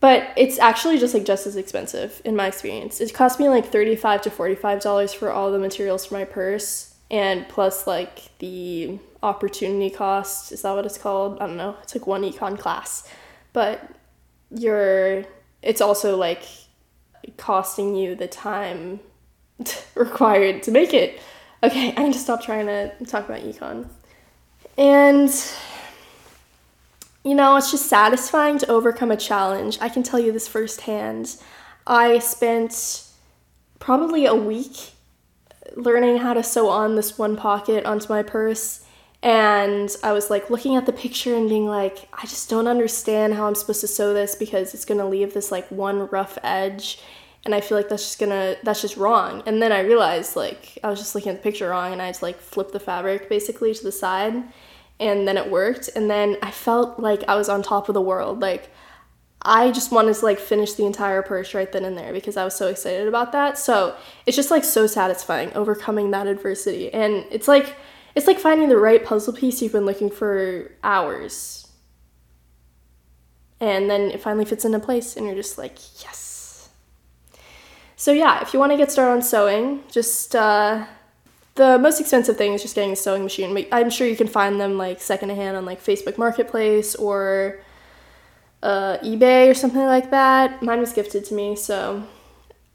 But 0.00 0.32
it's 0.38 0.58
actually 0.58 0.98
just 0.98 1.12
like 1.12 1.26
just 1.26 1.46
as 1.46 1.56
expensive 1.56 2.22
in 2.24 2.34
my 2.34 2.46
experience. 2.46 3.02
It 3.02 3.12
cost 3.12 3.38
me 3.38 3.50
like 3.50 3.66
thirty-five 3.66 4.22
to 4.22 4.30
forty-five 4.30 4.80
dollars 4.80 5.12
for 5.12 5.30
all 5.30 5.52
the 5.52 5.58
materials 5.58 6.06
for 6.06 6.14
my 6.14 6.24
purse, 6.24 6.94
and 7.10 7.46
plus 7.50 7.86
like 7.86 8.30
the 8.38 8.98
opportunity 9.22 9.90
cost. 9.90 10.50
Is 10.50 10.62
that 10.62 10.72
what 10.74 10.86
it's 10.86 10.96
called? 10.96 11.38
I 11.42 11.46
don't 11.46 11.58
know. 11.58 11.76
It's 11.82 11.94
like 11.94 12.06
one 12.06 12.22
econ 12.22 12.58
class, 12.58 13.06
but 13.52 13.86
you're. 14.50 15.24
It's 15.60 15.82
also 15.82 16.16
like 16.16 16.44
costing 17.36 17.94
you 17.94 18.14
the 18.14 18.26
time 18.26 19.00
required 19.94 20.62
to 20.62 20.70
make 20.70 20.94
it. 20.94 21.20
Okay, 21.64 21.94
I 21.96 22.02
need 22.02 22.12
to 22.12 22.18
stop 22.18 22.42
trying 22.42 22.66
to 22.66 22.92
talk 23.06 23.24
about 23.24 23.40
econ. 23.40 23.88
And 24.76 25.30
you 27.24 27.34
know, 27.34 27.56
it's 27.56 27.70
just 27.70 27.86
satisfying 27.86 28.58
to 28.58 28.70
overcome 28.70 29.10
a 29.10 29.16
challenge. 29.16 29.78
I 29.80 29.88
can 29.88 30.02
tell 30.02 30.20
you 30.20 30.30
this 30.30 30.46
firsthand. 30.46 31.36
I 31.86 32.18
spent 32.18 33.08
probably 33.78 34.26
a 34.26 34.34
week 34.34 34.90
learning 35.74 36.18
how 36.18 36.34
to 36.34 36.42
sew 36.42 36.68
on 36.68 36.96
this 36.96 37.16
one 37.16 37.34
pocket 37.34 37.86
onto 37.86 38.12
my 38.12 38.22
purse 38.22 38.84
and 39.22 39.88
I 40.02 40.12
was 40.12 40.28
like 40.28 40.50
looking 40.50 40.76
at 40.76 40.84
the 40.84 40.92
picture 40.92 41.34
and 41.34 41.48
being 41.48 41.66
like, 41.66 42.08
I 42.12 42.26
just 42.26 42.50
don't 42.50 42.68
understand 42.68 43.32
how 43.32 43.46
I'm 43.46 43.54
supposed 43.54 43.80
to 43.80 43.88
sew 43.88 44.12
this 44.12 44.34
because 44.34 44.74
it's 44.74 44.84
gonna 44.84 45.08
leave 45.08 45.32
this 45.32 45.50
like 45.50 45.66
one 45.70 46.08
rough 46.08 46.36
edge. 46.42 47.00
And 47.44 47.54
I 47.54 47.60
feel 47.60 47.76
like 47.76 47.88
that's 47.88 48.04
just 48.04 48.18
gonna, 48.18 48.56
that's 48.62 48.80
just 48.80 48.96
wrong. 48.96 49.42
And 49.46 49.60
then 49.60 49.70
I 49.70 49.80
realized 49.80 50.34
like, 50.34 50.78
I 50.82 50.88
was 50.88 50.98
just 50.98 51.14
looking 51.14 51.30
at 51.30 51.36
the 51.36 51.42
picture 51.42 51.68
wrong 51.68 51.92
and 51.92 52.00
I 52.00 52.08
just 52.10 52.22
like 52.22 52.40
flipped 52.40 52.72
the 52.72 52.80
fabric 52.80 53.28
basically 53.28 53.74
to 53.74 53.82
the 53.82 53.92
side 53.92 54.42
and 54.98 55.28
then 55.28 55.36
it 55.36 55.50
worked. 55.50 55.90
And 55.94 56.10
then 56.10 56.38
I 56.42 56.50
felt 56.50 56.98
like 56.98 57.22
I 57.28 57.34
was 57.34 57.48
on 57.48 57.62
top 57.62 57.88
of 57.88 57.94
the 57.94 58.00
world. 58.00 58.40
Like, 58.40 58.70
I 59.46 59.72
just 59.72 59.92
wanted 59.92 60.14
to 60.14 60.24
like 60.24 60.38
finish 60.38 60.72
the 60.72 60.86
entire 60.86 61.20
purse 61.20 61.52
right 61.52 61.70
then 61.70 61.84
and 61.84 61.98
there 61.98 62.14
because 62.14 62.38
I 62.38 62.44
was 62.44 62.54
so 62.54 62.68
excited 62.68 63.06
about 63.06 63.32
that. 63.32 63.58
So 63.58 63.94
it's 64.24 64.36
just 64.36 64.50
like 64.50 64.64
so 64.64 64.86
satisfying 64.86 65.52
overcoming 65.52 66.12
that 66.12 66.26
adversity. 66.26 66.92
And 66.94 67.26
it's 67.30 67.46
like, 67.46 67.74
it's 68.14 68.26
like 68.26 68.38
finding 68.38 68.70
the 68.70 68.78
right 68.78 69.04
puzzle 69.04 69.34
piece 69.34 69.60
you've 69.60 69.72
been 69.72 69.84
looking 69.84 70.08
for 70.08 70.72
hours. 70.82 71.68
And 73.60 73.90
then 73.90 74.10
it 74.10 74.22
finally 74.22 74.44
fits 74.44 74.64
into 74.64 74.78
place, 74.78 75.16
and 75.16 75.26
you're 75.26 75.34
just 75.34 75.58
like, 75.58 75.78
yes. 76.02 76.23
So, 78.04 78.12
yeah, 78.12 78.42
if 78.42 78.52
you 78.52 78.60
want 78.60 78.70
to 78.70 78.76
get 78.76 78.92
started 78.92 79.12
on 79.12 79.22
sewing, 79.22 79.82
just 79.90 80.36
uh, 80.36 80.84
the 81.54 81.78
most 81.78 82.02
expensive 82.02 82.36
thing 82.36 82.52
is 82.52 82.60
just 82.60 82.74
getting 82.74 82.92
a 82.92 82.96
sewing 82.96 83.22
machine. 83.22 83.66
I'm 83.72 83.88
sure 83.88 84.06
you 84.06 84.14
can 84.14 84.26
find 84.26 84.60
them 84.60 84.76
like 84.76 85.00
secondhand 85.00 85.56
on 85.56 85.64
like 85.64 85.82
Facebook 85.82 86.18
Marketplace 86.18 86.94
or 86.94 87.60
uh, 88.62 88.98
eBay 88.98 89.50
or 89.50 89.54
something 89.54 89.86
like 89.86 90.10
that. 90.10 90.62
Mine 90.62 90.80
was 90.80 90.92
gifted 90.92 91.24
to 91.24 91.34
me, 91.34 91.56
so 91.56 92.06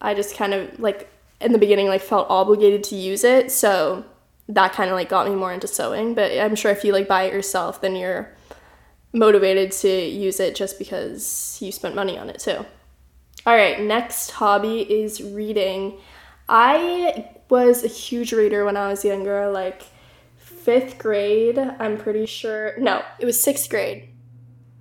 I 0.02 0.16
just 0.16 0.36
kind 0.36 0.56
of 0.56 0.80
like 0.80 1.14
in 1.40 1.52
the 1.52 1.60
beginning 1.60 1.90
like 1.90 2.02
felt 2.02 2.28
obligated 2.28 2.84
to 2.86 2.96
use 2.96 3.24
it. 3.24 3.52
So 3.52 4.06
that 4.48 4.74
kind 4.74 4.90
of 4.90 4.96
like 4.96 5.10
got 5.10 5.28
me 5.28 5.36
more 5.36 5.54
into 5.54 5.68
sewing. 5.68 6.16
But 6.16 6.32
I'm 6.40 6.56
sure 6.56 6.72
if 6.72 6.84
you 6.84 6.92
like 6.92 7.08
buy 7.08 7.26
it 7.26 7.34
yourself, 7.34 7.82
then 7.82 7.96
you're 7.96 8.36
motivated 9.14 9.74
to 9.74 9.90
use 9.90 10.40
it 10.40 10.56
just 10.56 10.80
because 10.80 11.60
you 11.62 11.72
spent 11.72 11.94
money 11.94 12.18
on 12.18 12.32
it 12.32 12.40
too. 12.40 12.66
All 13.46 13.56
right, 13.56 13.80
next 13.80 14.32
hobby 14.32 14.82
is 14.82 15.22
reading. 15.22 15.98
I 16.48 17.30
was 17.50 17.84
a 17.84 17.88
huge 17.88 18.34
reader 18.34 18.66
when 18.66 18.76
I 18.78 18.90
was 18.90 19.06
younger, 19.06 19.50
like 19.50 19.84
fifth 20.38 20.98
grade, 20.98 21.58
I'm 21.58 21.98
pretty 21.98 22.26
sure. 22.26 22.74
No, 22.78 23.04
it 23.18 23.26
was 23.26 23.42
sixth 23.42 23.70
grade. 23.70 24.10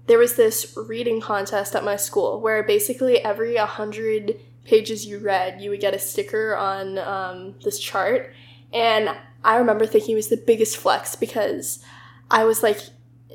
There 0.06 0.18
was 0.18 0.36
this 0.36 0.76
reading 0.76 1.20
contest 1.20 1.76
at 1.76 1.84
my 1.84 1.96
school 1.96 2.40
where 2.40 2.62
basically 2.62 3.18
every 3.24 3.54
100 3.54 4.40
pages 4.64 5.06
you 5.06 5.18
read, 5.18 5.60
you 5.60 5.70
would 5.70 5.80
get 5.80 5.94
a 5.94 5.98
sticker 5.98 6.56
on 6.56 6.98
um, 6.98 7.54
this 7.62 7.78
chart. 7.78 8.34
And 8.72 9.10
I 9.44 9.56
remember 9.56 9.86
thinking 9.86 10.12
it 10.12 10.16
was 10.16 10.28
the 10.28 10.36
biggest 10.36 10.76
flex 10.76 11.14
because 11.14 11.82
I 12.30 12.44
was 12.44 12.62
like 12.62 12.80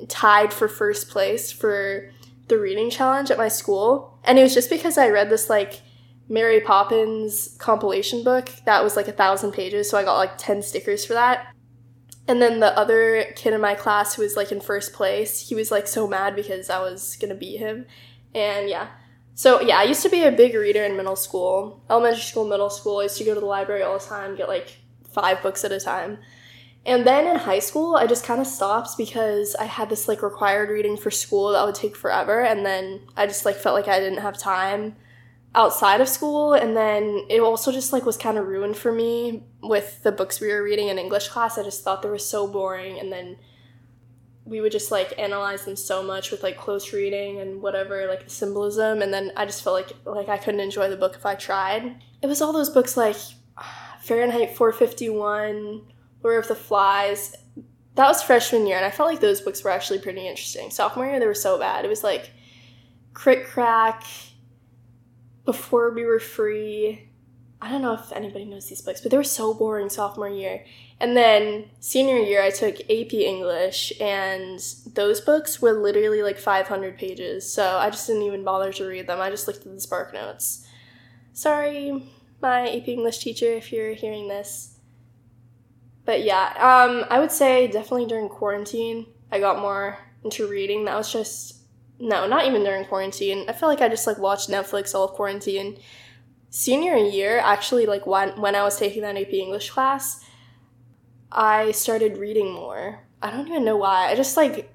tied 0.09 0.51
for 0.51 0.67
first 0.67 1.09
place 1.09 1.51
for 1.51 2.11
the 2.47 2.59
reading 2.59 2.89
challenge 2.89 3.31
at 3.31 3.37
my 3.37 3.47
school. 3.47 4.19
And 4.23 4.37
it 4.37 4.43
was 4.43 4.53
just 4.53 4.69
because 4.69 4.97
I 4.97 5.09
read 5.09 5.29
this 5.29 5.49
like 5.49 5.81
Mary 6.29 6.59
Poppins 6.59 7.55
compilation 7.59 8.23
book 8.23 8.49
that 8.65 8.83
was 8.83 8.95
like 8.95 9.07
a 9.07 9.13
thousand 9.13 9.51
pages. 9.51 9.89
So 9.89 9.97
I 9.97 10.03
got 10.03 10.17
like 10.17 10.37
10 10.37 10.61
stickers 10.61 11.05
for 11.05 11.13
that. 11.13 11.47
And 12.27 12.41
then 12.41 12.59
the 12.59 12.77
other 12.77 13.33
kid 13.35 13.53
in 13.53 13.59
my 13.59 13.75
class 13.75 14.15
who 14.15 14.21
was 14.21 14.37
like 14.37 14.51
in 14.51 14.61
first 14.61 14.93
place, 14.93 15.49
he 15.49 15.55
was 15.55 15.71
like 15.71 15.87
so 15.87 16.07
mad 16.07 16.35
because 16.35 16.69
I 16.69 16.79
was 16.79 17.17
gonna 17.17 17.35
beat 17.35 17.57
him. 17.57 17.85
And 18.33 18.69
yeah. 18.69 18.87
So 19.35 19.61
yeah, 19.61 19.77
I 19.77 19.83
used 19.83 20.03
to 20.03 20.09
be 20.09 20.23
a 20.23 20.31
big 20.31 20.53
reader 20.53 20.83
in 20.83 20.95
middle 20.95 21.15
school, 21.15 21.83
elementary 21.89 22.21
school, 22.21 22.47
middle 22.47 22.69
school. 22.69 22.99
I 22.99 23.03
used 23.03 23.17
to 23.17 23.25
go 23.25 23.33
to 23.33 23.39
the 23.39 23.45
library 23.45 23.83
all 23.83 23.97
the 23.97 24.05
time, 24.05 24.35
get 24.35 24.47
like 24.47 24.77
five 25.11 25.41
books 25.41 25.65
at 25.65 25.71
a 25.71 25.79
time. 25.79 26.19
And 26.85 27.07
then 27.07 27.27
in 27.27 27.37
high 27.37 27.59
school, 27.59 27.95
I 27.95 28.07
just 28.07 28.25
kind 28.25 28.41
of 28.41 28.47
stopped 28.47 28.97
because 28.97 29.55
I 29.55 29.65
had 29.65 29.89
this 29.89 30.07
like 30.07 30.21
required 30.21 30.69
reading 30.69 30.97
for 30.97 31.11
school 31.11 31.53
that 31.53 31.65
would 31.65 31.75
take 31.75 31.95
forever. 31.95 32.41
And 32.41 32.65
then 32.65 33.01
I 33.15 33.25
just 33.25 33.45
like 33.45 33.55
felt 33.55 33.75
like 33.75 33.87
I 33.87 33.99
didn't 33.99 34.19
have 34.19 34.37
time 34.37 34.97
outside 35.55 36.01
of 36.01 36.09
school. 36.09 36.53
And 36.53 36.75
then 36.75 37.25
it 37.29 37.39
also 37.39 37.71
just 37.71 37.93
like 37.93 38.05
was 38.05 38.17
kind 38.17 38.37
of 38.37 38.47
ruined 38.47 38.75
for 38.75 38.91
me 38.91 39.43
with 39.61 40.03
the 40.03 40.11
books 40.11 40.41
we 40.41 40.49
were 40.49 40.61
reading 40.61 40.89
in 40.89 40.99
English 40.99 41.29
class. 41.29 41.57
I 41.57 41.63
just 41.63 41.83
thought 41.83 42.01
they 42.01 42.09
were 42.09 42.17
so 42.17 42.47
boring. 42.47 42.99
And 42.99 43.11
then 43.11 43.37
we 44.45 44.59
would 44.59 44.73
just 44.73 44.91
like 44.91 45.17
analyze 45.17 45.63
them 45.63 45.77
so 45.77 46.03
much 46.03 46.31
with 46.31 46.43
like 46.43 46.57
close 46.57 46.91
reading 46.91 47.39
and 47.39 47.61
whatever, 47.61 48.07
like 48.07 48.25
the 48.25 48.29
symbolism. 48.29 49.01
And 49.01 49.13
then 49.13 49.31
I 49.37 49.45
just 49.45 49.63
felt 49.63 49.75
like 49.75 49.93
like 50.05 50.27
I 50.27 50.37
couldn't 50.37 50.59
enjoy 50.59 50.89
the 50.89 50.97
book 50.97 51.15
if 51.15 51.25
I 51.25 51.35
tried. 51.35 52.03
It 52.21 52.27
was 52.27 52.41
all 52.41 52.51
those 52.51 52.69
books 52.69 52.97
like 52.97 53.15
uh, 53.57 53.63
Fahrenheit 54.01 54.57
451, 54.57 55.92
Lord 56.23 56.39
of 56.39 56.47
the 56.47 56.55
Flies. 56.55 57.35
That 57.95 58.07
was 58.07 58.23
freshman 58.23 58.65
year, 58.65 58.77
and 58.77 58.85
I 58.85 58.89
felt 58.89 59.09
like 59.09 59.19
those 59.19 59.41
books 59.41 59.63
were 59.63 59.69
actually 59.69 59.99
pretty 59.99 60.27
interesting. 60.27 60.71
Sophomore 60.71 61.05
year, 61.05 61.19
they 61.19 61.27
were 61.27 61.35
so 61.35 61.59
bad. 61.59 61.85
It 61.85 61.89
was 61.89 62.03
like 62.03 62.31
Krik 63.13 63.45
Krak, 63.45 64.03
before 65.45 65.91
we 65.91 66.05
were 66.05 66.19
free. 66.19 67.09
I 67.61 67.69
don't 67.69 67.81
know 67.81 67.93
if 67.93 68.11
anybody 68.11 68.45
knows 68.45 68.67
these 68.67 68.81
books, 68.81 68.99
but 68.99 69.11
they 69.11 69.17
were 69.17 69.23
so 69.23 69.53
boring 69.53 69.89
sophomore 69.89 70.29
year. 70.29 70.65
And 70.99 71.15
then 71.15 71.69
senior 71.79 72.17
year, 72.17 72.43
I 72.43 72.49
took 72.49 72.79
AP 72.81 73.13
English, 73.13 73.93
and 74.01 74.59
those 74.93 75.21
books 75.21 75.61
were 75.61 75.71
literally 75.71 76.21
like 76.21 76.37
500 76.37 76.97
pages. 76.97 77.51
So 77.51 77.77
I 77.77 77.89
just 77.89 78.07
didn't 78.07 78.23
even 78.23 78.43
bother 78.43 78.73
to 78.73 78.85
read 78.85 79.07
them. 79.07 79.21
I 79.21 79.29
just 79.29 79.47
looked 79.47 79.65
at 79.65 79.73
the 79.73 79.79
Spark 79.79 80.13
Notes. 80.13 80.67
Sorry, 81.31 82.11
my 82.41 82.69
AP 82.69 82.89
English 82.89 83.19
teacher, 83.19 83.53
if 83.53 83.71
you're 83.71 83.93
hearing 83.93 84.27
this. 84.27 84.72
But 86.05 86.23
yeah, 86.23 86.53
um, 86.57 87.05
I 87.09 87.19
would 87.19 87.31
say 87.31 87.67
definitely 87.67 88.05
during 88.05 88.29
quarantine, 88.29 89.07
I 89.31 89.39
got 89.39 89.59
more 89.59 89.97
into 90.23 90.47
reading. 90.47 90.85
That 90.85 90.97
was 90.97 91.11
just 91.11 91.63
no, 91.99 92.27
not 92.27 92.45
even 92.45 92.63
during 92.63 92.85
quarantine. 92.85 93.45
I 93.47 93.53
feel 93.53 93.69
like 93.69 93.81
I 93.81 93.87
just 93.87 94.07
like 94.07 94.17
watched 94.17 94.49
Netflix 94.49 94.93
all 94.93 95.05
of 95.05 95.11
quarantine. 95.11 95.77
Senior 96.49 96.95
year, 96.95 97.39
actually, 97.39 97.85
like 97.85 98.05
when 98.05 98.39
when 98.41 98.55
I 98.55 98.63
was 98.63 98.77
taking 98.77 99.01
that 99.03 99.17
AP 99.17 99.33
English 99.33 99.69
class, 99.69 100.23
I 101.31 101.71
started 101.71 102.17
reading 102.17 102.53
more. 102.53 102.99
I 103.21 103.31
don't 103.31 103.47
even 103.47 103.63
know 103.65 103.77
why. 103.77 104.09
I 104.09 104.15
just 104.15 104.35
like 104.37 104.69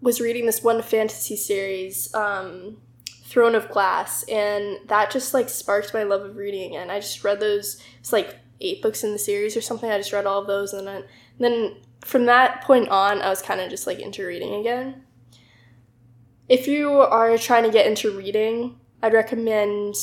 was 0.00 0.20
reading 0.20 0.44
this 0.44 0.62
one 0.62 0.82
fantasy 0.82 1.34
series, 1.34 2.14
um, 2.14 2.76
Throne 3.24 3.54
of 3.54 3.70
Glass, 3.70 4.22
and 4.24 4.78
that 4.88 5.10
just 5.10 5.32
like 5.32 5.48
sparked 5.48 5.94
my 5.94 6.02
love 6.02 6.22
of 6.22 6.36
reading. 6.36 6.76
And 6.76 6.92
I 6.92 7.00
just 7.00 7.24
read 7.24 7.40
those. 7.40 7.82
It's 7.98 8.12
like 8.12 8.36
eight 8.64 8.82
books 8.82 9.04
in 9.04 9.12
the 9.12 9.18
series 9.18 9.56
or 9.56 9.60
something. 9.60 9.90
I 9.90 9.98
just 9.98 10.12
read 10.12 10.26
all 10.26 10.40
of 10.40 10.46
those, 10.46 10.72
and 10.72 10.86
then 10.86 11.04
then 11.38 11.76
from 12.04 12.26
that 12.26 12.62
point 12.62 12.88
on, 12.88 13.22
I 13.22 13.28
was 13.30 13.42
kind 13.42 13.60
of 13.60 13.70
just 13.70 13.86
like 13.86 13.98
into 13.98 14.26
reading 14.26 14.54
again. 14.54 15.04
If 16.48 16.68
you 16.68 16.90
are 16.90 17.38
trying 17.38 17.64
to 17.64 17.70
get 17.70 17.86
into 17.86 18.16
reading, 18.16 18.78
I'd 19.02 19.14
recommend 19.14 19.94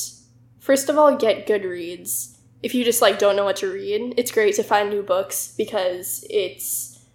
first 0.59 0.89
of 0.89 0.97
all 0.97 1.15
get 1.15 1.47
Goodreads. 1.47 2.37
If 2.63 2.75
you 2.75 2.83
just 2.83 3.01
like 3.01 3.19
don't 3.19 3.35
know 3.35 3.45
what 3.45 3.57
to 3.57 3.71
read, 3.71 4.15
it's 4.17 4.31
great 4.31 4.55
to 4.55 4.63
find 4.63 4.89
new 4.89 5.03
books 5.03 5.53
because 5.55 6.25
it's 6.29 7.05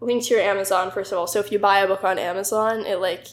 linked 0.00 0.26
to 0.26 0.34
your 0.34 0.42
Amazon 0.42 0.90
first 0.90 1.12
of 1.12 1.18
all. 1.18 1.26
So 1.26 1.38
if 1.38 1.50
you 1.52 1.58
buy 1.58 1.78
a 1.78 1.86
book 1.86 2.04
on 2.04 2.18
Amazon, 2.18 2.84
it 2.86 3.00
like 3.00 3.26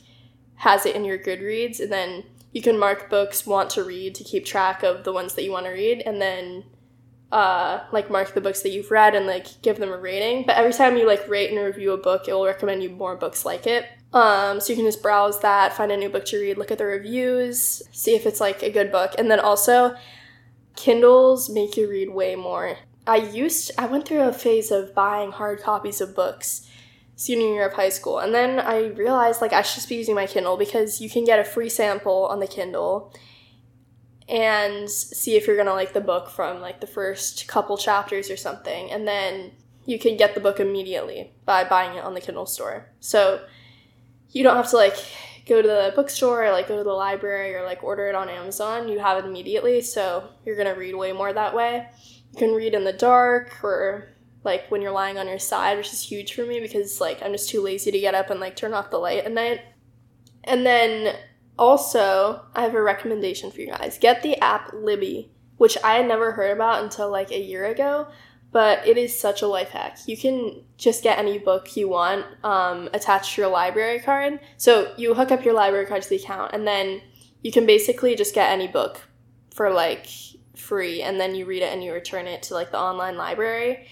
has 0.56 0.86
it 0.86 0.96
in 0.96 1.06
your 1.06 1.18
Goodreads 1.18 1.80
and 1.80 1.92
then 1.92 2.24
you 2.52 2.62
can 2.62 2.78
mark 2.78 3.10
books 3.10 3.46
want 3.48 3.70
to 3.72 3.84
read 3.84 4.14
to 4.16 4.24
keep 4.24 4.46
track 4.46 4.84
of 4.84 5.04
the 5.04 5.14
ones 5.14 5.34
that 5.34 5.44
you 5.44 5.52
want 5.52 5.66
to 5.66 5.72
read 5.72 6.02
and 6.06 6.22
then 6.22 6.64
uh, 7.32 7.82
like 7.92 8.10
mark 8.10 8.34
the 8.34 8.42
books 8.42 8.62
that 8.62 8.70
you've 8.70 8.92
read 8.92 9.16
and 9.16 9.26
like 9.26 9.62
give 9.62 9.78
them 9.78 9.92
a 9.92 9.98
rating. 9.98 10.46
But 10.46 10.58
every 10.58 10.74
time 10.74 10.98
you 10.98 11.08
like 11.08 11.28
rate 11.30 11.52
and 11.52 11.64
review 11.64 11.94
a 11.94 11.98
book, 11.98 12.28
it 12.28 12.34
will 12.34 12.46
recommend 12.46 12.84
you 12.84 12.90
more 12.90 13.16
books 13.16 13.46
like 13.46 13.66
it. 13.68 13.86
Um, 14.14 14.60
so 14.60 14.74
you 14.74 14.76
can 14.76 14.86
just 14.86 15.02
browse 15.02 15.40
that, 15.40 15.74
find 15.74 15.92
a 15.92 15.98
new 15.98 16.10
book 16.10 16.26
to 16.26 16.38
read, 16.38 16.58
look 16.58 16.72
at 16.72 16.78
the 16.78 16.86
reviews, 16.86 17.82
see 17.94 18.14
if 18.14 18.26
it's 18.26 18.42
like 18.42 18.62
a 18.62 18.70
good 18.70 18.92
book, 18.92 19.14
and 19.18 19.32
then 19.32 19.40
also 19.40 19.96
Kindles 20.76 21.50
make 21.50 21.78
you 21.78 21.90
read 21.90 22.10
way 22.10 22.36
more. 22.36 22.78
I 23.08 23.18
used 23.18 23.72
I 23.78 23.86
went 23.86 24.06
through 24.06 24.22
a 24.22 24.34
phase 24.34 24.70
of 24.70 24.94
buying 24.94 25.32
hard 25.32 25.62
copies 25.62 26.02
of 26.02 26.16
books 26.16 26.68
senior 27.16 27.54
year 27.54 27.68
of 27.68 27.74
high 27.74 27.90
school, 27.90 28.20
and 28.20 28.34
then 28.34 28.60
I 28.60 28.88
realized 28.88 29.42
like 29.42 29.54
I 29.54 29.62
should 29.62 29.76
just 29.76 29.90
be 29.90 29.96
using 29.96 30.16
my 30.16 30.28
Kindle 30.28 30.58
because 30.58 31.00
you 31.00 31.10
can 31.10 31.24
get 31.24 31.40
a 31.40 31.46
free 31.46 31.70
sample 31.70 32.26
on 32.26 32.42
the 32.42 32.48
Kindle 32.48 33.14
and 34.32 34.90
see 34.90 35.36
if 35.36 35.46
you're 35.46 35.58
gonna 35.58 35.74
like 35.74 35.92
the 35.92 36.02
book 36.02 36.30
from 36.30 36.62
like 36.62 36.80
the 36.80 36.88
first 36.88 37.50
couple 37.50 37.78
chapters 37.78 38.32
or 38.32 38.38
something, 38.38 38.90
and 38.90 39.06
then 39.06 39.52
you 39.86 40.00
can 40.00 40.16
get 40.16 40.34
the 40.34 40.40
book 40.40 40.60
immediately 40.60 41.34
by 41.46 41.66
buying 41.66 41.98
it 41.98 42.04
on 42.04 42.14
the 42.14 42.22
Kindle 42.22 42.46
store. 42.46 42.90
So 43.02 43.44
you 44.30 44.44
don't 44.44 44.56
have 44.56 44.70
to 44.70 44.78
like 44.78 44.96
go 45.46 45.62
to 45.62 45.68
the 45.68 45.92
bookstore 45.96 46.46
or 46.46 46.52
like 46.52 46.70
go 46.70 46.78
to 46.78 46.84
the 46.84 46.94
library 46.94 47.54
or 47.56 47.66
like 47.66 47.84
order 47.84 48.08
it 48.08 48.16
on 48.16 48.30
Amazon. 48.30 48.88
You 48.88 49.00
have 49.00 49.18
it 49.18 49.28
immediately, 49.28 49.82
so 49.82 50.30
you're 50.46 50.56
gonna 50.56 50.76
read 50.76 50.96
way 50.96 51.12
more 51.12 51.34
that 51.34 51.54
way. 51.54 51.90
You 52.32 52.40
can 52.40 52.54
read 52.54 52.74
in 52.74 52.86
the 52.86 52.94
dark 52.94 53.62
or 53.62 54.08
like 54.46 54.72
when 54.72 54.82
you're 54.82 54.92
lying 54.92 55.18
on 55.18 55.28
your 55.28 55.40
side, 55.40 55.78
which 55.78 55.92
is 55.92 56.02
huge 56.02 56.34
for 56.34 56.46
me 56.46 56.62
because 56.62 57.02
like 57.02 57.22
I'm 57.22 57.34
just 57.34 57.50
too 57.50 57.62
lazy 57.62 57.92
to 57.92 58.00
get 58.00 58.16
up 58.16 58.30
and 58.30 58.40
like 58.40 58.56
turn 58.56 58.74
off 58.74 58.92
the 58.92 58.98
light 58.98 59.26
at 59.26 59.32
night. 59.34 59.60
And 60.46 60.66
then 60.66 61.18
also, 61.62 62.42
I 62.56 62.64
have 62.64 62.74
a 62.74 62.82
recommendation 62.82 63.52
for 63.52 63.62
you 63.62 63.68
guys. 63.68 64.00
Get 64.00 64.24
the 64.24 64.36
app 64.40 64.74
Libby, 64.74 65.30
which 65.58 65.78
I 65.84 65.94
had 65.94 66.08
never 66.08 66.32
heard 66.32 66.50
about 66.50 66.84
until 66.84 67.12
like 67.12 67.30
a 67.30 67.40
year 67.40 67.68
ago, 67.68 68.08
but 68.52 68.86
it 68.88 68.98
is 68.98 69.18
such 69.18 69.44
a 69.44 69.48
life 69.48 69.70
hack. 69.70 70.00
You 70.08 70.18
can 70.18 70.64
just 70.78 71.04
get 71.04 71.20
any 71.20 71.38
book 71.38 71.78
you 71.78 71.88
want 71.88 72.26
um, 72.44 72.90
attached 72.96 73.36
to 73.36 73.42
your 73.42 73.52
library 73.52 74.00
card. 74.00 74.40
So 74.58 74.92
you 74.98 75.14
hook 75.14 75.32
up 75.32 75.46
your 75.46 75.54
library 75.54 75.86
card 75.86 76.02
to 76.02 76.10
the 76.10 76.16
account, 76.16 76.52
and 76.56 76.66
then 76.66 77.04
you 77.44 77.52
can 77.52 77.68
basically 77.68 78.16
just 78.16 78.34
get 78.34 78.50
any 78.50 78.68
book 78.68 79.02
for 79.54 79.70
like 79.70 80.08
free, 80.56 81.04
and 81.04 81.20
then 81.20 81.36
you 81.36 81.46
read 81.46 81.62
it 81.62 81.72
and 81.72 81.84
you 81.84 81.94
return 81.94 82.26
it 82.26 82.42
to 82.44 82.56
like 82.56 82.72
the 82.72 82.80
online 82.80 83.18
library. 83.18 83.86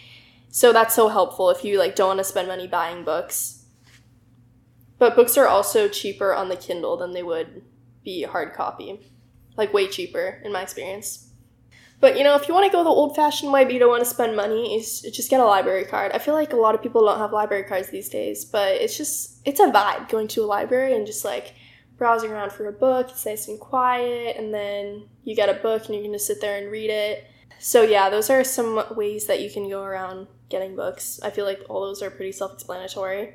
So 0.50 0.74
that's 0.74 0.96
so 0.96 1.08
helpful 1.08 1.52
if 1.52 1.64
you 1.64 1.78
like 1.78 1.96
don't 1.96 2.08
want 2.08 2.18
to 2.18 2.24
spend 2.24 2.48
money 2.48 2.66
buying 2.66 3.04
books 3.04 3.59
but 5.00 5.16
books 5.16 5.38
are 5.38 5.48
also 5.48 5.88
cheaper 5.88 6.34
on 6.34 6.50
the 6.50 6.56
Kindle 6.56 6.98
than 6.98 7.14
they 7.14 7.24
would 7.24 7.64
be 8.04 8.24
hard 8.24 8.54
copy. 8.54 9.00
Like 9.58 9.74
way 9.74 9.88
cheaper 9.88 10.42
in 10.46 10.54
my 10.54 10.62
experience. 10.62 11.30
But 12.00 12.18
you 12.18 12.24
know, 12.24 12.36
if 12.36 12.48
you 12.48 12.54
want 12.54 12.66
to 12.66 12.72
go 12.72 12.82
the 12.84 12.90
old 12.90 13.16
fashioned 13.16 13.52
way 13.52 13.66
but 13.66 13.74
you 13.74 13.80
don't 13.80 13.90
want 13.90 14.04
to 14.04 14.10
spend 14.10 14.36
money, 14.36 14.80
just 14.80 15.30
get 15.30 15.42
a 15.42 15.46
library 15.46 15.84
card. 15.84 16.14
I 16.14 16.20
feel 16.20 16.34
like 16.34 16.54
a 16.54 16.58
lot 16.58 16.76
of 16.76 16.82
people 16.82 17.06
don't 17.06 17.18
have 17.18 17.34
library 17.34 17.64
cards 17.64 17.90
these 17.90 18.08
days, 18.08 18.46
but 18.46 18.76
it's 18.76 18.96
just 18.96 19.42
it's 19.44 19.60
a 19.60 19.68
vibe 19.68 20.08
going 20.08 20.30
to 20.30 20.44
a 20.44 20.46
library 20.46 20.96
and 20.96 21.06
just 21.06 21.26
like 21.26 21.56
browsing 21.98 22.32
around 22.32 22.54
for 22.54 22.68
a 22.68 22.72
book. 22.72 23.10
It's 23.10 23.26
nice 23.26 23.50
and 23.50 23.60
quiet, 23.60 24.38
and 24.38 24.54
then 24.54 25.10
you 25.26 25.36
get 25.36 25.50
a 25.50 25.56
book 25.56 25.88
and 25.88 25.96
you 25.96 26.04
can 26.04 26.14
just 26.14 26.28
sit 26.28 26.40
there 26.40 26.58
and 26.58 26.72
read 26.72 26.90
it. 26.90 27.26
So 27.60 27.82
yeah, 27.82 28.10
those 28.10 28.30
are 28.30 28.46
some 28.46 28.82
ways 28.96 29.28
that 29.28 29.42
you 29.42 29.50
can 29.52 29.70
go 29.70 29.84
around 29.84 30.28
getting 30.48 30.78
books. 30.78 31.20
I 31.22 31.32
feel 31.32 31.44
like 31.44 31.62
all 31.68 31.82
those 31.82 32.02
are 32.02 32.10
pretty 32.10 32.32
self-explanatory. 32.32 33.34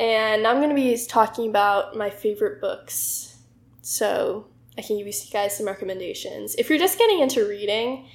And 0.00 0.46
I'm 0.46 0.56
going 0.56 0.70
to 0.70 0.74
be 0.74 0.96
talking 1.06 1.50
about 1.50 1.94
my 1.94 2.08
favorite 2.08 2.60
books. 2.60 3.36
So 3.82 4.46
I 4.78 4.82
can 4.82 4.96
give 4.96 5.06
you 5.06 5.12
guys 5.30 5.56
some 5.56 5.66
recommendations. 5.66 6.54
If 6.54 6.70
you're 6.70 6.78
just 6.78 6.98
getting 6.98 7.20
into 7.20 7.46
reading, 7.46 8.08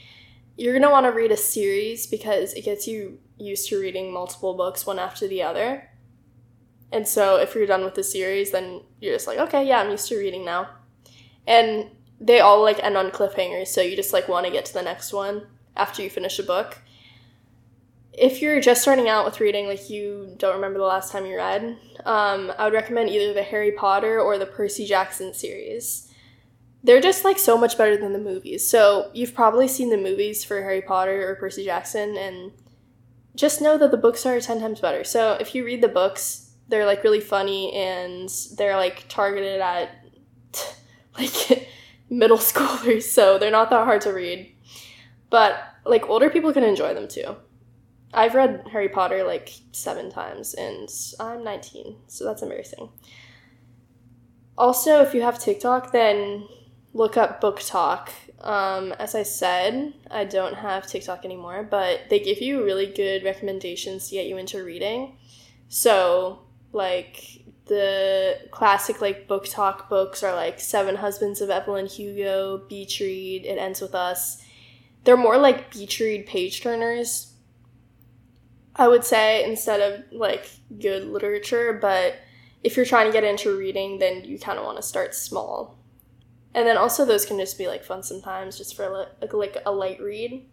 you're 0.57 0.73
going 0.73 0.81
to 0.81 0.89
want 0.89 1.05
to 1.05 1.11
read 1.11 1.31
a 1.31 1.37
series 1.37 2.07
because 2.07 2.53
it 2.53 2.65
gets 2.65 2.87
you 2.87 3.19
used 3.37 3.69
to 3.69 3.79
reading 3.79 4.11
multiple 4.11 4.55
books 4.55 4.87
one 4.87 4.97
after 4.97 5.27
the 5.27 5.43
other. 5.43 5.87
And 6.91 7.07
so 7.07 7.37
if 7.37 7.53
you're 7.53 7.67
done 7.67 7.83
with 7.83 7.93
the 7.93 8.03
series, 8.03 8.51
then 8.51 8.81
you're 8.99 9.13
just 9.13 9.27
like, 9.27 9.37
okay, 9.37 9.67
yeah, 9.67 9.79
I'm 9.79 9.91
used 9.91 10.07
to 10.09 10.17
reading 10.17 10.43
now. 10.43 10.69
And 11.45 11.91
they 12.19 12.39
all 12.39 12.63
like 12.63 12.79
end 12.83 12.97
on 12.97 13.11
cliffhangers, 13.11 13.67
so 13.67 13.81
you 13.81 13.95
just 13.95 14.13
like 14.13 14.27
want 14.27 14.45
to 14.45 14.51
get 14.51 14.65
to 14.65 14.73
the 14.73 14.81
next 14.81 15.11
one 15.11 15.45
after 15.75 16.01
you 16.01 16.09
finish 16.09 16.39
a 16.39 16.43
book 16.43 16.79
if 18.17 18.41
you're 18.41 18.61
just 18.61 18.81
starting 18.81 19.09
out 19.09 19.25
with 19.25 19.39
reading, 19.39 19.67
like 19.67 19.89
you 19.89 20.35
don't 20.37 20.55
remember 20.55 20.79
the 20.79 20.85
last 20.85 21.11
time 21.11 21.25
you 21.25 21.35
read, 21.35 21.77
um, 22.05 22.51
I 22.57 22.65
would 22.65 22.73
recommend 22.73 23.09
either 23.09 23.33
the 23.33 23.43
Harry 23.43 23.71
Potter 23.71 24.19
or 24.19 24.37
the 24.37 24.45
Percy 24.45 24.85
Jackson 24.85 25.33
series. 25.33 26.11
They're 26.83 27.01
just 27.01 27.25
like 27.25 27.39
so 27.39 27.57
much 27.57 27.77
better 27.77 27.97
than 27.97 28.13
the 28.13 28.19
movies. 28.19 28.67
So 28.69 29.09
you've 29.13 29.33
probably 29.33 29.67
seen 29.67 29.89
the 29.89 29.97
movies 29.97 30.43
for 30.43 30.61
Harry 30.61 30.81
Potter 30.81 31.29
or 31.29 31.35
Percy 31.35 31.65
Jackson, 31.65 32.15
and 32.15 32.51
just 33.35 33.61
know 33.61 33.77
that 33.77 33.91
the 33.91 33.97
books 33.97 34.25
are 34.25 34.39
10 34.39 34.59
times 34.59 34.79
better. 34.79 35.03
So 35.03 35.37
if 35.39 35.53
you 35.53 35.65
read 35.65 35.81
the 35.81 35.87
books, 35.87 36.51
they're 36.67 36.85
like 36.85 37.03
really 37.03 37.19
funny 37.19 37.73
and 37.73 38.29
they're 38.57 38.77
like 38.77 39.05
targeted 39.09 39.61
at 39.61 39.89
like 41.17 41.67
middle 42.09 42.37
schoolers, 42.51 43.03
so 43.03 43.37
they're 43.37 43.51
not 43.51 43.69
that 43.69 43.85
hard 43.85 44.01
to 44.01 44.13
read. 44.13 44.55
But 45.29 45.57
like 45.85 46.07
older 46.09 46.29
people 46.29 46.53
can 46.53 46.63
enjoy 46.63 46.93
them 46.93 47.07
too. 47.07 47.35
I've 48.15 48.33
read 48.33 48.67
Harry 48.71 48.87
Potter 48.87 49.23
like 49.25 49.51
seven 49.73 50.09
times, 50.09 50.53
and 50.53 50.89
I'm 51.19 51.43
19, 51.43 51.97
so 52.07 52.23
that's 52.23 52.41
embarrassing. 52.41 52.89
Also, 54.57 55.01
if 55.01 55.13
you 55.13 55.21
have 55.21 55.37
TikTok, 55.37 55.91
then 55.91 56.47
look 56.93 57.17
up 57.17 57.41
BookTok. 57.41 58.09
Um, 58.39 58.93
as 58.93 59.15
I 59.15 59.23
said, 59.23 59.93
I 60.09 60.23
don't 60.23 60.55
have 60.55 60.87
TikTok 60.87 61.25
anymore, 61.25 61.67
but 61.69 62.09
they 62.09 62.19
give 62.19 62.41
you 62.41 62.63
really 62.63 62.85
good 62.85 63.25
recommendations 63.25 64.07
to 64.07 64.15
get 64.15 64.27
you 64.27 64.37
into 64.37 64.63
reading. 64.63 65.17
So, 65.67 66.39
like, 66.71 67.41
the 67.65 68.39
classic 68.51 69.01
like 69.01 69.27
BookTok 69.27 69.89
books 69.89 70.23
are 70.23 70.33
like 70.33 70.61
Seven 70.61 70.95
Husbands 70.95 71.41
of 71.41 71.49
Evelyn 71.49 71.87
Hugo, 71.87 72.59
Beach 72.69 73.01
Read, 73.01 73.45
It 73.45 73.57
Ends 73.57 73.81
With 73.81 73.93
Us. 73.93 74.41
They're 75.03 75.17
more 75.17 75.37
like 75.37 75.71
beach 75.71 75.99
read 75.99 76.25
page 76.25 76.61
turners 76.61 77.34
I 78.75 78.87
would 78.87 79.05
say 79.05 79.43
instead 79.49 79.79
of 79.79 80.03
like 80.11 80.49
good 80.79 81.05
literature, 81.05 81.77
but 81.81 82.15
if 82.63 82.75
you're 82.75 82.85
trying 82.85 83.05
to 83.05 83.13
get 83.13 83.23
into 83.23 83.57
reading, 83.57 83.99
then 83.99 84.25
you 84.25 84.37
kind 84.39 84.59
of 84.59 84.65
want 84.65 84.77
to 84.77 84.83
start 84.83 85.15
small. 85.15 85.77
And 86.53 86.67
then 86.67 86.77
also 86.77 87.05
those 87.05 87.25
can 87.25 87.37
just 87.37 87.57
be 87.57 87.67
like 87.67 87.83
fun 87.83 88.01
sometimes, 88.01 88.57
just 88.57 88.75
for 88.75 89.07
like, 89.21 89.33
like 89.33 89.57
a 89.65 89.71
light 89.71 90.01
read. 90.01 90.45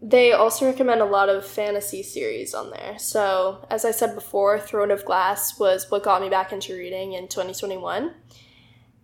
They 0.00 0.32
also 0.32 0.66
recommend 0.66 1.00
a 1.00 1.06
lot 1.06 1.30
of 1.30 1.46
fantasy 1.46 2.02
series 2.02 2.52
on 2.54 2.70
there. 2.70 2.98
So, 2.98 3.66
as 3.70 3.86
I 3.86 3.90
said 3.90 4.14
before, 4.14 4.60
Throne 4.60 4.90
of 4.90 5.06
Glass 5.06 5.58
was 5.58 5.90
what 5.90 6.02
got 6.02 6.20
me 6.20 6.28
back 6.28 6.52
into 6.52 6.74
reading 6.74 7.14
in 7.14 7.28
2021. 7.28 8.12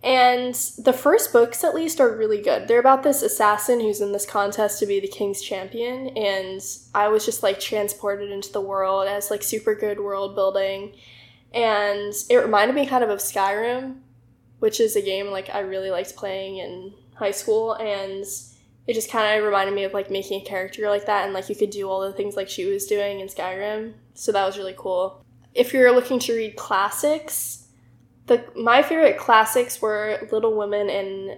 And 0.03 0.55
the 0.79 0.93
first 0.93 1.31
books, 1.31 1.63
at 1.63 1.75
least, 1.75 2.01
are 2.01 2.15
really 2.15 2.41
good. 2.41 2.67
They're 2.67 2.79
about 2.79 3.03
this 3.03 3.21
assassin 3.21 3.79
who's 3.79 4.01
in 4.01 4.11
this 4.11 4.25
contest 4.25 4.79
to 4.79 4.87
be 4.87 4.99
the 4.99 5.07
king's 5.07 5.41
champion, 5.41 6.07
and 6.17 6.59
I 6.95 7.07
was 7.09 7.23
just 7.23 7.43
like 7.43 7.59
transported 7.59 8.31
into 8.31 8.51
the 8.51 8.61
world 8.61 9.07
as 9.07 9.29
like 9.29 9.43
super 9.43 9.75
good 9.75 9.99
world 9.99 10.33
building. 10.33 10.95
And 11.53 12.13
it 12.29 12.37
reminded 12.37 12.73
me 12.73 12.87
kind 12.87 13.03
of 13.03 13.11
of 13.11 13.19
Skyrim, 13.19 13.97
which 14.57 14.79
is 14.79 14.95
a 14.95 15.01
game 15.03 15.27
like 15.27 15.53
I 15.53 15.59
really 15.59 15.91
liked 15.91 16.15
playing 16.15 16.57
in 16.57 16.93
high 17.13 17.31
school, 17.31 17.73
and 17.73 18.25
it 18.87 18.93
just 18.93 19.11
kind 19.11 19.37
of 19.37 19.45
reminded 19.45 19.75
me 19.75 19.83
of 19.83 19.93
like 19.93 20.09
making 20.09 20.41
a 20.41 20.45
character 20.45 20.89
like 20.89 21.05
that, 21.05 21.25
and 21.25 21.33
like 21.33 21.47
you 21.47 21.55
could 21.55 21.69
do 21.69 21.87
all 21.87 22.01
the 22.01 22.13
things 22.13 22.35
like 22.35 22.49
she 22.49 22.65
was 22.65 22.87
doing 22.87 23.19
in 23.19 23.27
Skyrim. 23.27 23.93
So 24.15 24.31
that 24.31 24.47
was 24.47 24.57
really 24.57 24.75
cool. 24.75 25.23
If 25.53 25.73
you're 25.73 25.93
looking 25.93 26.17
to 26.19 26.33
read 26.33 26.55
classics, 26.55 27.60
the 28.27 28.45
my 28.55 28.81
favorite 28.83 29.17
classics 29.17 29.81
were 29.81 30.27
Little 30.31 30.57
Women 30.57 30.89
and 30.89 31.37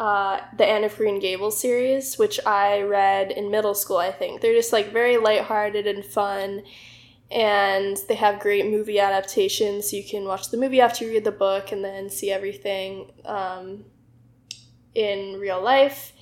uh, 0.00 0.40
the 0.56 0.66
Anne 0.66 0.84
of 0.84 0.96
Green 0.96 1.20
Gables 1.20 1.60
series, 1.60 2.18
which 2.18 2.44
I 2.44 2.82
read 2.82 3.30
in 3.30 3.50
middle 3.50 3.74
school. 3.74 3.98
I 3.98 4.10
think 4.10 4.40
they're 4.40 4.54
just 4.54 4.72
like 4.72 4.92
very 4.92 5.18
lighthearted 5.18 5.86
and 5.86 6.04
fun, 6.04 6.64
and 7.30 7.96
they 8.08 8.14
have 8.14 8.40
great 8.40 8.66
movie 8.66 8.98
adaptations. 8.98 9.92
You 9.92 10.02
can 10.02 10.24
watch 10.24 10.50
the 10.50 10.56
movie 10.56 10.80
after 10.80 11.04
you 11.04 11.12
read 11.12 11.24
the 11.24 11.32
book, 11.32 11.72
and 11.72 11.84
then 11.84 12.10
see 12.10 12.30
everything 12.30 13.12
um, 13.24 13.84
in 14.94 15.38
real 15.38 15.62
life. 15.62 16.12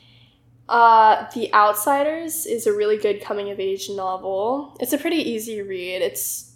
Uh, 0.68 1.26
the 1.34 1.52
Outsiders 1.52 2.46
is 2.46 2.66
a 2.66 2.72
really 2.72 2.96
good 2.96 3.20
coming 3.20 3.50
of 3.50 3.58
age 3.58 3.90
novel. 3.90 4.76
It's 4.80 4.92
a 4.92 4.98
pretty 4.98 5.16
easy 5.16 5.60
read. 5.60 6.02
It's 6.02 6.51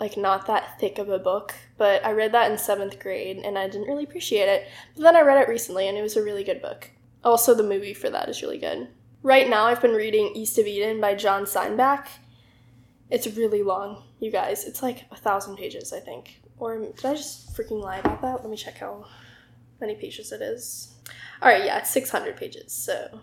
like 0.00 0.16
not 0.16 0.46
that 0.46 0.78
thick 0.78 0.98
of 0.98 1.08
a 1.08 1.18
book, 1.18 1.54
but 1.76 2.04
I 2.04 2.12
read 2.12 2.32
that 2.32 2.50
in 2.50 2.58
seventh 2.58 3.00
grade 3.00 3.38
and 3.38 3.58
I 3.58 3.66
didn't 3.66 3.88
really 3.88 4.04
appreciate 4.04 4.48
it. 4.48 4.68
But 4.94 5.02
then 5.02 5.16
I 5.16 5.22
read 5.22 5.42
it 5.42 5.48
recently 5.48 5.88
and 5.88 5.98
it 5.98 6.02
was 6.02 6.16
a 6.16 6.22
really 6.22 6.44
good 6.44 6.62
book. 6.62 6.90
Also, 7.24 7.54
the 7.54 7.62
movie 7.62 7.94
for 7.94 8.08
that 8.10 8.28
is 8.28 8.42
really 8.42 8.58
good. 8.58 8.88
Right 9.22 9.48
now, 9.48 9.64
I've 9.64 9.82
been 9.82 9.92
reading 9.92 10.32
East 10.34 10.58
of 10.58 10.66
Eden 10.66 11.00
by 11.00 11.14
John 11.14 11.44
Steinbeck. 11.44 12.06
It's 13.10 13.26
really 13.26 13.62
long, 13.62 14.04
you 14.20 14.30
guys. 14.30 14.64
It's 14.64 14.82
like 14.82 15.06
a 15.10 15.16
thousand 15.16 15.56
pages, 15.56 15.92
I 15.92 15.98
think. 15.98 16.40
Or 16.58 16.78
did 16.78 17.04
I 17.04 17.14
just 17.14 17.56
freaking 17.56 17.82
lie 17.82 17.98
about 17.98 18.22
that? 18.22 18.42
Let 18.42 18.50
me 18.50 18.56
check 18.56 18.78
how 18.78 19.06
many 19.80 19.96
pages 19.96 20.30
it 20.30 20.42
is. 20.42 20.94
All 21.42 21.48
right, 21.48 21.64
yeah, 21.64 21.78
it's 21.78 21.90
600 21.90 22.36
pages, 22.36 22.72
so 22.72 23.20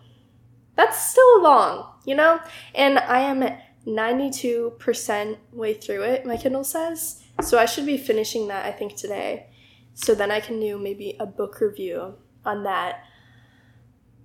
that's 0.76 1.12
still 1.12 1.42
long, 1.42 1.92
you 2.06 2.16
know? 2.16 2.40
And 2.74 3.00
I 3.00 3.20
am 3.20 3.44
92% 3.88 5.38
way 5.52 5.74
through 5.74 6.04
it, 6.04 6.26
my 6.26 6.38
Kindle 6.38 6.64
says. 6.64 7.24
So 7.42 7.60
I 7.60 7.66
should 7.66 7.86
be 7.86 7.98
finishing 7.98 8.48
that, 8.48 8.66
I 8.66 8.72
think, 8.72 8.96
today. 8.96 9.48
So 9.94 10.16
then 10.16 10.32
I 10.32 10.40
can 10.40 10.60
do 10.60 10.78
maybe 10.78 11.16
a 11.20 11.26
book 11.26 11.62
review 11.62 12.16
on 12.44 12.64
that. 12.64 13.04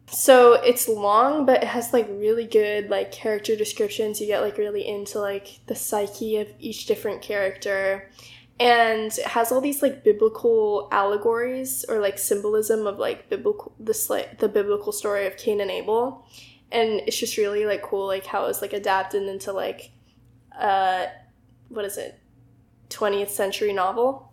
So 0.07 0.55
it's 0.55 0.89
long, 0.89 1.47
but 1.47 1.63
it 1.63 1.69
has 1.69 1.93
like 1.93 2.09
really 2.11 2.45
good 2.45 2.91
like 2.91 3.13
character 3.13 3.55
descriptions. 3.55 4.21
You 4.21 4.27
get 4.27 4.41
like 4.41 4.59
really 4.59 4.87
into 4.87 5.21
like 5.21 5.61
the 5.67 5.77
psyche 5.77 6.39
of 6.39 6.49
each 6.59 6.87
different 6.87 7.23
character. 7.23 8.11
And 8.59 9.17
it 9.17 9.27
has 9.27 9.53
all 9.53 9.61
these 9.61 9.83
like 9.83 10.03
biblical 10.03 10.89
allegories 10.91 11.85
or 11.89 12.01
like 12.01 12.19
symbolism 12.19 12.87
of 12.87 12.99
like 12.99 13.31
biblical 13.31 13.73
this 13.79 14.11
like 14.11 14.39
the 14.39 14.49
biblical 14.49 14.93
story 14.93 15.27
of 15.27 15.37
Cain 15.37 15.61
and 15.61 15.71
Abel 15.71 16.27
and 16.73 17.01
it's 17.07 17.19
just 17.19 17.37
really 17.37 17.67
like 17.67 17.83
cool 17.83 18.07
like 18.07 18.27
how 18.27 18.47
it's 18.47 18.63
like 18.63 18.73
adapted 18.73 19.23
into 19.25 19.53
like 19.53 19.91
uh 20.59 21.07
what 21.69 21.85
is 21.85 21.97
it 21.97 22.19
20th 22.89 23.31
century 23.31 23.73
novel. 23.73 24.33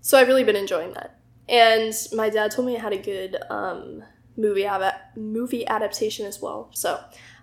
So 0.00 0.18
i've 0.18 0.28
really 0.28 0.44
been 0.44 0.56
enjoying 0.56 0.92
that. 0.94 1.18
And 1.48 1.94
my 2.12 2.30
dad 2.30 2.50
told 2.50 2.66
me 2.66 2.74
it 2.74 2.80
had 2.80 2.94
a 2.94 2.98
good 2.98 3.36
um, 3.50 4.02
movie 4.36 4.66
movie 5.14 5.66
adaptation 5.66 6.26
as 6.26 6.40
well. 6.40 6.70
So 6.74 6.98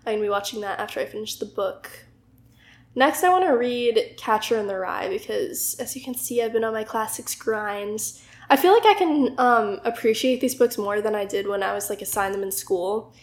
i'm 0.05 0.13
gonna 0.13 0.21
be 0.21 0.29
watching 0.29 0.61
that 0.61 0.79
after 0.79 0.99
i 0.99 1.05
finish 1.05 1.35
the 1.35 1.45
book. 1.45 1.89
Next 2.93 3.23
i 3.23 3.29
want 3.29 3.45
to 3.45 3.51
read 3.51 4.15
catcher 4.17 4.57
in 4.57 4.67
the 4.67 4.77
rye 4.77 5.07
because 5.07 5.75
as 5.79 5.95
you 5.95 6.03
can 6.03 6.15
see 6.15 6.41
i've 6.41 6.53
been 6.53 6.63
on 6.63 6.73
my 6.73 6.83
classics 6.83 7.35
grinds 7.35 8.21
I 8.51 8.57
feel 8.57 8.73
like 8.73 8.85
I 8.85 8.95
can 8.95 9.33
um, 9.37 9.79
appreciate 9.85 10.41
these 10.41 10.55
books 10.55 10.77
more 10.77 10.99
than 10.99 11.15
I 11.15 11.23
did 11.23 11.47
when 11.47 11.63
I 11.63 11.73
was 11.73 11.89
like 11.89 12.01
assigned 12.01 12.33
them 12.33 12.43
in 12.43 12.51
school. 12.51 13.13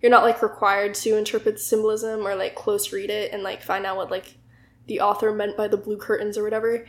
You're 0.00 0.10
not 0.10 0.22
like 0.22 0.40
required 0.40 0.94
to 0.94 1.18
interpret 1.18 1.56
the 1.56 1.60
symbolism 1.60 2.26
or 2.26 2.34
like 2.34 2.54
close 2.54 2.90
read 2.90 3.10
it 3.10 3.30
and 3.30 3.42
like 3.42 3.62
find 3.62 3.84
out 3.84 3.98
what 3.98 4.10
like 4.10 4.38
the 4.86 5.00
author 5.00 5.34
meant 5.34 5.54
by 5.54 5.68
the 5.68 5.76
blue 5.76 5.98
curtains 5.98 6.38
or 6.38 6.42
whatever. 6.42 6.86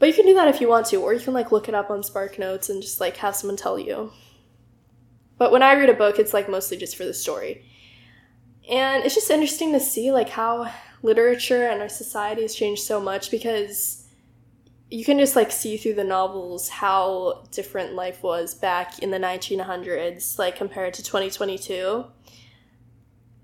But 0.00 0.08
you 0.08 0.14
can 0.14 0.26
do 0.26 0.34
that 0.34 0.48
if 0.48 0.60
you 0.60 0.68
want 0.68 0.86
to, 0.86 0.96
or 0.96 1.14
you 1.14 1.20
can 1.20 1.32
like 1.32 1.52
look 1.52 1.68
it 1.68 1.76
up 1.76 1.90
on 1.90 2.02
Spark 2.02 2.40
Notes 2.40 2.68
and 2.68 2.82
just 2.82 3.00
like 3.00 3.18
have 3.18 3.36
someone 3.36 3.56
tell 3.56 3.78
you. 3.78 4.10
But 5.38 5.52
when 5.52 5.62
I 5.62 5.74
read 5.74 5.90
a 5.90 5.94
book, 5.94 6.18
it's 6.18 6.34
like 6.34 6.48
mostly 6.48 6.76
just 6.76 6.96
for 6.96 7.04
the 7.04 7.14
story. 7.14 7.64
And 8.68 9.04
it's 9.04 9.14
just 9.14 9.30
interesting 9.30 9.72
to 9.74 9.80
see 9.80 10.10
like 10.10 10.30
how 10.30 10.72
literature 11.04 11.68
and 11.68 11.80
our 11.82 11.88
society 11.88 12.42
has 12.42 12.56
changed 12.56 12.82
so 12.82 13.00
much 13.00 13.30
because 13.30 13.99
you 14.90 15.04
can 15.04 15.18
just 15.18 15.36
like 15.36 15.52
see 15.52 15.76
through 15.76 15.94
the 15.94 16.04
novels 16.04 16.68
how 16.68 17.44
different 17.52 17.94
life 17.94 18.22
was 18.22 18.54
back 18.54 18.98
in 18.98 19.10
the 19.10 19.18
1900s 19.18 20.38
like 20.38 20.56
compared 20.56 20.94
to 20.94 21.02
2022 21.02 22.04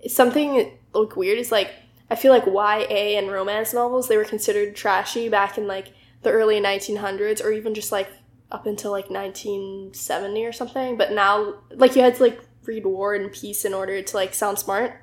something 0.08 0.78
like 0.92 1.16
weird 1.16 1.38
is 1.38 1.52
like 1.52 1.70
i 2.10 2.14
feel 2.14 2.32
like 2.32 2.46
ya 2.46 3.18
and 3.18 3.30
romance 3.30 3.72
novels 3.72 4.08
they 4.08 4.16
were 4.16 4.24
considered 4.24 4.74
trashy 4.74 5.28
back 5.28 5.56
in 5.56 5.66
like 5.66 5.92
the 6.22 6.30
early 6.30 6.60
1900s 6.60 7.44
or 7.44 7.52
even 7.52 7.74
just 7.74 7.92
like 7.92 8.08
up 8.50 8.66
until 8.66 8.90
like 8.90 9.10
1970 9.10 10.44
or 10.44 10.52
something. 10.52 10.96
But 10.96 11.12
now 11.12 11.54
like 11.70 11.96
you 11.96 12.02
had 12.02 12.16
to 12.16 12.22
like 12.22 12.40
read 12.64 12.84
war 12.84 13.14
and 13.14 13.32
peace 13.32 13.64
in 13.64 13.74
order 13.74 14.02
to 14.02 14.16
like 14.16 14.34
sound 14.34 14.58
smart. 14.58 15.00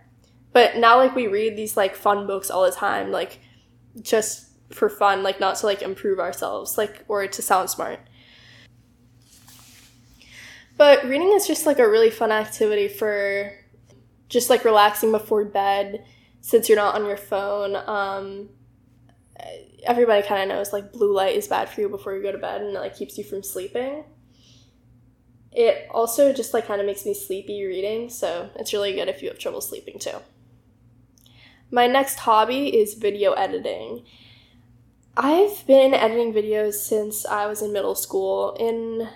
But 0.52 0.78
now 0.78 0.98
like 0.98 1.16
we 1.16 1.28
read 1.28 1.56
these 1.56 1.76
like 1.76 1.96
fun 1.96 2.28
books 2.28 2.50
all 2.52 2.64
the 2.64 2.72
time 2.72 3.12
like 3.12 3.40
just 4.02 4.50
for 4.74 4.90
fun, 4.90 5.24
like 5.24 5.40
not 5.40 5.56
to 5.58 5.66
like 5.66 5.82
improve 5.82 6.20
ourselves, 6.20 6.78
like 6.78 7.04
or 7.08 7.26
to 7.28 7.42
sound 7.42 7.70
smart. 7.70 8.00
But 10.78 11.04
reading 11.06 11.32
is 11.34 11.48
just 11.48 11.66
like 11.66 11.80
a 11.80 11.90
really 11.90 12.10
fun 12.10 12.32
activity 12.32 12.88
for 12.88 13.54
just 14.30 14.50
like 14.50 14.66
relaxing 14.66 15.12
before 15.12 15.46
bed 15.46 16.04
since 16.42 16.68
you're 16.68 16.78
not 16.78 16.96
on 16.96 17.06
your 17.06 17.18
phone. 17.18 17.76
Um, 17.76 18.50
everybody 19.86 20.26
kind 20.26 20.42
of 20.42 20.58
knows 20.58 20.74
like 20.74 20.92
blue 20.92 21.14
light 21.14 21.36
is 21.36 21.48
bad 21.48 21.70
for 21.70 21.82
you 21.82 21.90
before 21.90 22.16
you 22.16 22.24
go 22.24 22.32
to 22.32 22.38
bed 22.38 22.62
and 22.62 22.76
it 22.76 22.80
like 22.80 22.98
keeps 22.98 23.18
you 23.18 23.24
from 23.24 23.44
sleeping. 23.44 24.04
It 25.52 25.88
also 25.92 26.34
just 26.34 26.54
like 26.54 26.66
kind 26.66 26.82
of 26.82 26.88
makes 26.88 27.06
me 27.06 27.14
sleepy 27.14 27.64
reading, 27.64 28.10
so 28.10 28.50
it's 28.56 28.74
really 28.74 28.94
good 28.94 29.08
if 29.08 29.22
you 29.22 29.30
have 29.30 29.38
trouble 29.38 29.62
sleeping 29.62 30.00
too. 30.00 30.18
My 31.70 31.86
next 31.86 32.20
hobby 32.20 32.76
is 32.76 32.96
video 32.96 33.34
editing. 33.34 34.04
I've 35.16 35.66
been 35.68 35.94
editing 35.94 36.34
videos 36.34 36.74
since 36.74 37.26
I 37.26 37.46
was 37.46 37.62
in 37.62 37.72
middle 37.72 37.94
school. 37.94 38.56
In 38.60 39.08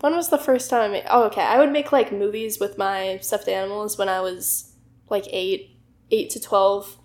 when 0.00 0.14
was 0.14 0.28
the 0.28 0.38
first 0.38 0.68
time 0.68 0.92
I? 0.92 1.04
Oh, 1.08 1.24
okay. 1.24 1.42
I 1.42 1.58
would 1.58 1.72
make 1.72 1.90
like 1.90 2.12
movies 2.12 2.60
with 2.60 2.76
my 2.76 3.18
stuffed 3.22 3.48
animals 3.48 3.96
when 3.96 4.08
I 4.10 4.20
was 4.20 4.72
like 5.08 5.24
eight, 5.30 5.78
eight 6.10 6.28
to 6.30 6.40
twelve, 6.40 6.98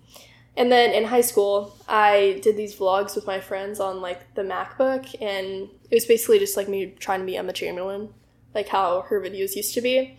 and 0.56 0.70
then 0.70 0.92
in 0.92 1.04
high 1.04 1.22
school 1.22 1.74
I 1.88 2.40
did 2.42 2.56
these 2.58 2.76
vlogs 2.76 3.14
with 3.14 3.26
my 3.26 3.40
friends 3.40 3.80
on 3.80 4.02
like 4.02 4.34
the 4.34 4.42
MacBook, 4.42 5.14
and 5.22 5.70
it 5.90 5.94
was 5.94 6.04
basically 6.04 6.38
just 6.38 6.56
like 6.56 6.68
me 6.68 6.94
trying 6.98 7.20
to 7.20 7.26
be 7.26 7.36
Emma 7.36 7.54
Chamberlain, 7.54 8.12
like 8.54 8.68
how 8.68 9.02
her 9.08 9.22
videos 9.22 9.56
used 9.56 9.72
to 9.72 9.80
be. 9.80 10.18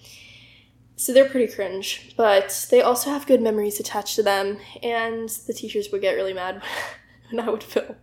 So 0.95 1.13
they're 1.13 1.29
pretty 1.29 1.53
cringe, 1.53 2.13
but 2.17 2.67
they 2.71 2.81
also 2.81 3.09
have 3.11 3.27
good 3.27 3.41
memories 3.41 3.79
attached 3.79 4.15
to 4.15 4.23
them, 4.23 4.57
and 4.81 5.29
the 5.29 5.53
teachers 5.53 5.91
would 5.91 6.01
get 6.01 6.13
really 6.13 6.33
mad 6.33 6.63
and 7.31 7.41
I 7.41 7.49
would 7.49 7.63
film. 7.63 7.95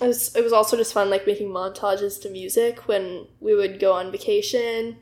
It 0.00 0.06
was, 0.06 0.34
it 0.34 0.42
was 0.42 0.52
also 0.52 0.76
just 0.76 0.92
fun, 0.92 1.10
like 1.10 1.26
making 1.26 1.50
montages 1.50 2.20
to 2.22 2.30
music 2.30 2.88
when 2.88 3.26
we 3.40 3.54
would 3.54 3.78
go 3.78 3.92
on 3.92 4.10
vacation. 4.10 4.96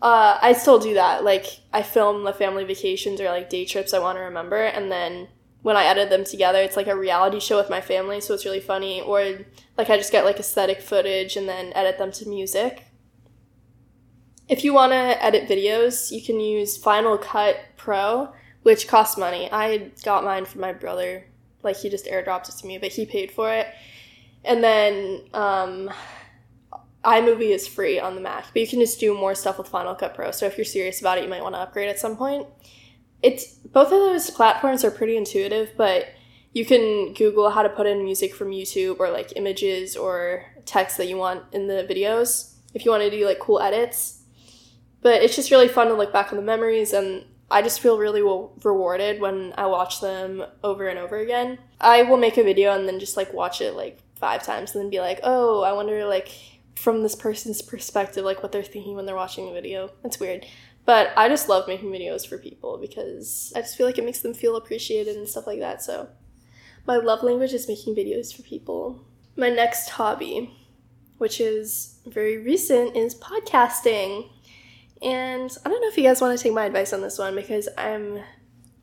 Uh, 0.00 0.38
I 0.40 0.52
still 0.54 0.78
do 0.78 0.94
that. 0.94 1.22
Like, 1.22 1.46
I 1.72 1.82
film 1.82 2.24
the 2.24 2.32
family 2.32 2.64
vacations 2.64 3.20
or 3.20 3.26
like 3.26 3.50
day 3.50 3.64
trips 3.64 3.92
I 3.94 3.98
want 3.98 4.16
to 4.16 4.22
remember, 4.22 4.62
and 4.62 4.90
then 4.90 5.28
when 5.62 5.76
I 5.76 5.84
edit 5.84 6.10
them 6.10 6.24
together, 6.24 6.58
it's 6.58 6.76
like 6.76 6.88
a 6.88 6.96
reality 6.96 7.40
show 7.40 7.56
with 7.56 7.70
my 7.70 7.80
family, 7.80 8.20
so 8.20 8.34
it's 8.34 8.44
really 8.44 8.60
funny. 8.60 9.00
Or 9.00 9.22
like 9.78 9.90
I 9.90 9.96
just 9.96 10.12
get 10.12 10.24
like 10.24 10.40
aesthetic 10.40 10.80
footage 10.80 11.36
and 11.36 11.48
then 11.48 11.72
edit 11.74 11.98
them 11.98 12.10
to 12.12 12.28
music. 12.28 12.84
If 14.48 14.64
you 14.64 14.74
want 14.74 14.92
to 14.92 15.24
edit 15.24 15.48
videos, 15.48 16.10
you 16.10 16.20
can 16.20 16.40
use 16.40 16.76
Final 16.76 17.16
Cut 17.16 17.56
Pro, 17.76 18.32
which 18.62 18.88
costs 18.88 19.16
money. 19.16 19.48
I 19.52 19.92
got 20.04 20.24
mine 20.24 20.46
from 20.46 20.62
my 20.62 20.72
brother 20.72 21.26
like 21.62 21.76
he 21.76 21.88
just 21.88 22.06
airdropped 22.06 22.48
it 22.48 22.56
to 22.60 22.66
me, 22.66 22.78
but 22.78 22.92
he 22.92 23.06
paid 23.06 23.30
for 23.30 23.52
it. 23.52 23.68
And 24.44 24.62
then 24.62 25.20
um, 25.32 25.90
iMovie 27.04 27.54
is 27.54 27.66
free 27.66 28.00
on 28.00 28.14
the 28.14 28.20
Mac, 28.20 28.46
but 28.52 28.60
you 28.60 28.66
can 28.66 28.80
just 28.80 29.00
do 29.00 29.14
more 29.14 29.34
stuff 29.34 29.58
with 29.58 29.68
Final 29.68 29.94
Cut 29.94 30.14
Pro. 30.14 30.30
So 30.30 30.46
if 30.46 30.56
you're 30.56 30.64
serious 30.64 31.00
about 31.00 31.18
it, 31.18 31.24
you 31.24 31.30
might 31.30 31.42
want 31.42 31.54
to 31.54 31.60
upgrade 31.60 31.88
at 31.88 31.98
some 31.98 32.16
point. 32.16 32.46
It's 33.22 33.46
both 33.46 33.86
of 33.86 33.90
those 33.92 34.30
platforms 34.30 34.84
are 34.84 34.90
pretty 34.90 35.16
intuitive, 35.16 35.72
but 35.76 36.08
you 36.52 36.64
can 36.64 37.14
Google 37.14 37.50
how 37.50 37.62
to 37.62 37.68
put 37.68 37.86
in 37.86 38.04
music 38.04 38.34
from 38.34 38.50
YouTube 38.50 38.98
or 38.98 39.10
like 39.10 39.32
images 39.36 39.96
or 39.96 40.44
text 40.64 40.96
that 40.98 41.08
you 41.08 41.16
want 41.16 41.42
in 41.52 41.66
the 41.66 41.86
videos 41.88 42.52
if 42.74 42.84
you 42.84 42.90
want 42.90 43.02
to 43.02 43.10
do 43.10 43.26
like 43.26 43.38
cool 43.38 43.60
edits. 43.60 44.22
But 45.00 45.22
it's 45.22 45.34
just 45.34 45.50
really 45.50 45.68
fun 45.68 45.88
to 45.88 45.94
look 45.94 46.12
back 46.12 46.32
on 46.32 46.36
the 46.36 46.44
memories 46.44 46.92
and 46.92 47.24
I 47.52 47.62
just 47.62 47.80
feel 47.80 47.98
really 47.98 48.22
rewarded 48.22 49.20
when 49.20 49.52
I 49.58 49.66
watch 49.66 50.00
them 50.00 50.42
over 50.64 50.88
and 50.88 50.98
over 50.98 51.18
again. 51.18 51.58
I 51.80 52.02
will 52.02 52.16
make 52.16 52.38
a 52.38 52.42
video 52.42 52.74
and 52.74 52.88
then 52.88 52.98
just 52.98 53.16
like 53.16 53.32
watch 53.34 53.60
it 53.60 53.74
like 53.74 53.98
five 54.16 54.42
times 54.42 54.74
and 54.74 54.82
then 54.82 54.90
be 54.90 55.00
like, 55.00 55.20
oh, 55.22 55.62
I 55.62 55.72
wonder 55.72 56.04
like 56.06 56.28
from 56.74 57.02
this 57.02 57.14
person's 57.14 57.60
perspective, 57.60 58.24
like 58.24 58.42
what 58.42 58.52
they're 58.52 58.62
thinking 58.62 58.96
when 58.96 59.04
they're 59.04 59.14
watching 59.14 59.46
the 59.46 59.52
video. 59.52 59.90
That's 60.02 60.18
weird. 60.18 60.46
But 60.84 61.12
I 61.16 61.28
just 61.28 61.48
love 61.48 61.68
making 61.68 61.90
videos 61.90 62.26
for 62.26 62.38
people 62.38 62.78
because 62.78 63.52
I 63.54 63.60
just 63.60 63.76
feel 63.76 63.86
like 63.86 63.98
it 63.98 64.04
makes 64.04 64.20
them 64.20 64.34
feel 64.34 64.56
appreciated 64.56 65.16
and 65.16 65.28
stuff 65.28 65.46
like 65.46 65.60
that. 65.60 65.82
So 65.82 66.08
my 66.86 66.96
love 66.96 67.22
language 67.22 67.52
is 67.52 67.68
making 67.68 67.94
videos 67.94 68.34
for 68.34 68.42
people. 68.42 69.04
My 69.36 69.50
next 69.50 69.90
hobby, 69.90 70.56
which 71.18 71.40
is 71.40 71.98
very 72.06 72.38
recent, 72.38 72.96
is 72.96 73.14
podcasting. 73.14 74.30
And 75.02 75.50
I 75.64 75.68
don't 75.68 75.80
know 75.80 75.88
if 75.88 75.96
you 75.96 76.04
guys 76.04 76.20
want 76.20 76.36
to 76.36 76.42
take 76.42 76.52
my 76.52 76.66
advice 76.66 76.92
on 76.92 77.00
this 77.00 77.18
one 77.18 77.34
because 77.34 77.68
I'm 77.76 78.20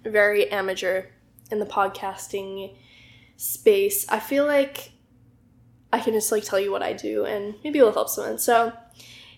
very 0.04 0.50
amateur 0.52 1.06
in 1.52 1.60
the 1.60 1.66
podcasting 1.66 2.76
space. 3.38 4.06
I 4.10 4.20
feel 4.20 4.46
like 4.46 4.92
I 5.92 6.00
can 6.00 6.14
just 6.14 6.32
like 6.32 6.44
tell 6.44 6.60
you 6.60 6.72
what 6.72 6.84
I 6.84 6.94
do 6.94 7.26
and 7.26 7.56
maybe 7.64 7.80
it'll 7.80 7.94
help 7.94 8.10
someone. 8.10 8.38
So, 8.38 8.74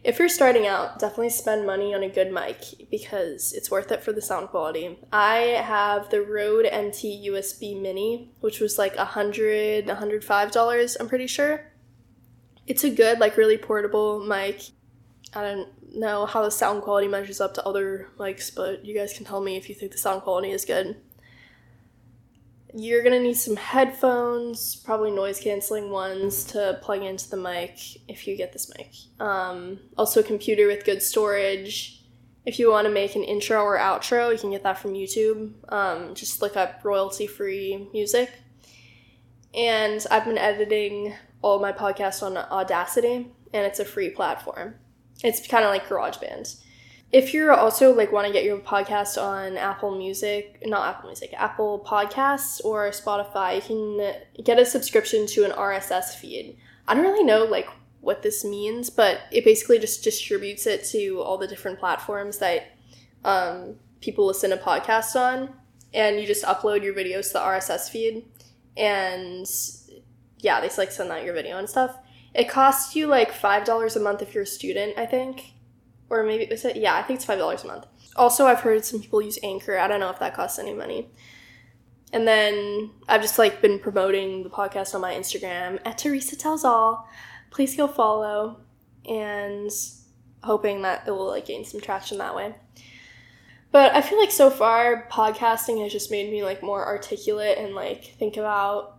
if 0.04 0.18
you're 0.18 0.30
starting 0.30 0.66
out, 0.66 0.98
definitely 0.98 1.30
spend 1.30 1.68
money 1.68 1.94
on 1.94 2.02
a 2.02 2.10
good 2.10 2.32
mic 2.34 2.58
because 2.90 3.54
it's 3.54 3.70
worth 3.70 3.92
it 3.92 4.02
for 4.02 4.12
the 4.12 4.22
sound 4.22 4.48
quality. 4.48 4.98
I 5.14 5.62
have 5.64 6.10
the 6.10 6.24
Rode 6.24 6.66
NT 6.66 7.28
USB 7.30 7.80
Mini, 7.80 8.32
which 8.40 8.60
was 8.60 8.80
like 8.80 8.96
a 8.96 9.06
hundred, 9.06 9.88
a 9.90 9.96
hundred 9.96 10.24
five 10.24 10.52
dollars, 10.52 10.98
I'm 11.00 11.08
pretty 11.08 11.28
sure. 11.28 11.72
It's 12.66 12.84
a 12.84 12.90
good, 12.90 13.20
like, 13.20 13.38
really 13.38 13.58
portable 13.58 14.26
mic. 14.26 14.62
I 15.34 15.42
don't 15.42 15.96
know 15.96 16.26
how 16.26 16.44
the 16.44 16.52
sound 16.52 16.82
quality 16.82 17.08
measures 17.08 17.40
up 17.40 17.54
to 17.56 17.66
other 17.66 18.10
mics, 18.18 18.54
but 18.54 18.86
you 18.86 18.94
guys 18.94 19.14
can 19.14 19.26
tell 19.26 19.42
me 19.42 19.56
if 19.56 19.70
you 19.70 19.76
think 19.76 19.92
the 19.92 19.98
sound 19.98 20.24
quality 20.24 20.52
is 20.52 20.66
good. 20.66 20.98
You're 22.74 23.04
gonna 23.04 23.20
need 23.20 23.36
some 23.36 23.58
headphones, 23.58 24.76
probably 24.76 25.12
noise 25.12 25.40
canceling 25.40 25.90
ones 25.90 26.46
to 26.46 26.80
plug 26.82 27.04
into 27.04 27.30
the 27.30 27.38
mic 27.38 27.78
if 28.08 28.28
you 28.28 28.38
get 28.38 28.54
this 28.54 28.72
mic. 28.78 28.92
Um, 29.20 29.80
also, 29.98 30.22
a 30.22 30.24
computer 30.24 30.68
with 30.68 30.86
good 30.86 31.02
storage. 31.02 32.02
If 32.46 32.60
you 32.60 32.72
want 32.72 32.88
to 32.88 32.94
make 32.94 33.16
an 33.16 33.24
intro 33.24 33.62
or 33.62 33.78
outro, 33.78 34.32
you 34.32 34.40
can 34.40 34.52
get 34.52 34.64
that 34.64 34.80
from 34.80 34.94
YouTube. 34.94 35.54
Um, 35.70 36.16
just 36.16 36.42
look 36.42 36.58
up 36.58 36.84
royalty 36.84 37.28
free 37.28 37.90
music. 37.94 38.32
And 39.54 40.06
I've 40.10 40.26
been 40.26 40.38
editing 40.38 41.14
all 41.42 41.60
my 41.60 41.72
podcasts 41.72 42.24
on 42.24 42.38
Audacity, 42.38 43.32
and 43.54 43.66
it's 43.66 43.80
a 43.80 43.86
free 43.86 44.10
platform. 44.10 44.76
It's 45.24 45.48
kind 45.48 45.64
of 45.64 45.72
like 45.72 45.88
GarageBand 45.88 46.62
if 47.12 47.34
you're 47.34 47.52
also 47.52 47.94
like 47.94 48.12
want 48.12 48.28
to 48.28 48.34
get 48.34 48.44
your 48.44 48.58
podcast 48.58 49.22
on 49.22 49.58
Apple 49.58 49.96
Music, 49.98 50.64
not 50.66 50.96
Apple 50.96 51.10
Music, 51.10 51.34
Apple 51.36 51.84
Podcasts 51.86 52.64
or 52.64 52.90
Spotify, 52.92 53.56
you 53.56 53.62
can 53.62 54.44
get 54.44 54.60
a 54.60 54.66
subscription 54.66 55.28
to 55.28 55.44
an 55.44 55.52
RSS 55.52 56.16
feed. 56.16 56.58
I 56.88 56.94
don't 56.94 57.04
really 57.04 57.24
know 57.24 57.44
like 57.44 57.68
what 58.00 58.22
this 58.22 58.46
means, 58.46 58.90
but 58.90 59.22
it 59.32 59.44
basically 59.44 59.78
just 59.78 60.04
distributes 60.04 60.66
it 60.66 60.86
to 60.86 61.22
all 61.22 61.38
the 61.38 61.48
different 61.48 61.80
platforms 61.80 62.38
that 62.38 62.72
um, 63.26 63.76
people 64.00 64.26
listen 64.26 64.50
to 64.52 64.58
podcasts 64.58 65.16
on, 65.16 65.54
and 65.94 66.20
you 66.20 66.26
just 66.26 66.46
upload 66.46 66.82
your 66.82 66.94
videos 66.94 67.28
to 67.28 67.34
the 67.34 67.40
RSS 67.40 67.90
feed, 67.90 68.26
and 68.78 69.46
yeah, 70.40 70.62
they 70.62 70.70
like 70.78 70.92
send 70.92 71.12
out 71.12 71.26
your 71.26 71.34
video 71.34 71.58
and 71.58 71.70
stuff. 71.70 71.98
It 72.34 72.50
costs 72.50 72.96
you 72.96 73.08
like 73.08 73.32
five 73.32 73.66
dollars 73.66 73.96
a 73.96 74.00
month 74.00 74.22
if 74.22 74.34
you're 74.34 74.44
a 74.44 74.48
student, 74.48 74.98
I 74.98 75.06
think 75.06 75.54
or 76.12 76.24
maybe 76.24 76.46
was 76.52 76.66
it? 76.66 76.76
Yeah, 76.76 76.94
I 76.94 77.02
think 77.02 77.18
it's 77.18 77.26
five 77.26 77.40
dollars 77.40 77.64
a 77.64 77.68
month. 77.68 77.88
Also, 78.18 78.46
I've 78.46 78.60
heard 78.60 78.84
some 78.84 79.00
people 79.00 79.22
use 79.22 79.40
Anchor. 79.42 79.78
I 79.78 79.88
don't 79.88 80.02
know 80.02 80.10
if 80.10 80.20
that 80.20 80.36
costs 80.36 80.60
any 80.60 80.74
money. 80.74 81.10
And 82.12 82.28
then 82.28 82.92
I've 83.08 83.22
just 83.22 83.40
like 83.40 83.62
been 83.62 83.80
promoting 83.80 84.44
the 84.44 84.50
podcast 84.50 84.94
on 84.94 85.00
my 85.00 85.14
Instagram 85.14 85.80
at 85.86 85.98
Teresa 85.98 86.36
Tells 86.36 86.66
All. 86.66 87.08
Please 87.50 87.78
go 87.78 87.88
follow, 87.88 88.60
and 89.08 89.72
hoping 90.44 90.82
that 90.82 91.08
it 91.08 91.12
will 91.12 91.28
like 91.28 91.46
gain 91.46 91.64
some 91.64 91.80
traction 91.80 92.18
that 92.18 92.36
way. 92.36 92.56
But 93.72 93.96
I 93.96 94.02
feel 94.02 94.20
like 94.20 94.32
so 94.32 94.50
far 94.50 95.08
podcasting 95.10 95.82
has 95.82 95.94
just 95.94 96.12
made 96.12 96.30
me 96.30 96.44
like 96.44 96.62
more 96.62 96.86
articulate 96.86 97.58
and 97.58 97.74
like 97.74 98.04
think 98.04 98.36
about 98.36 98.98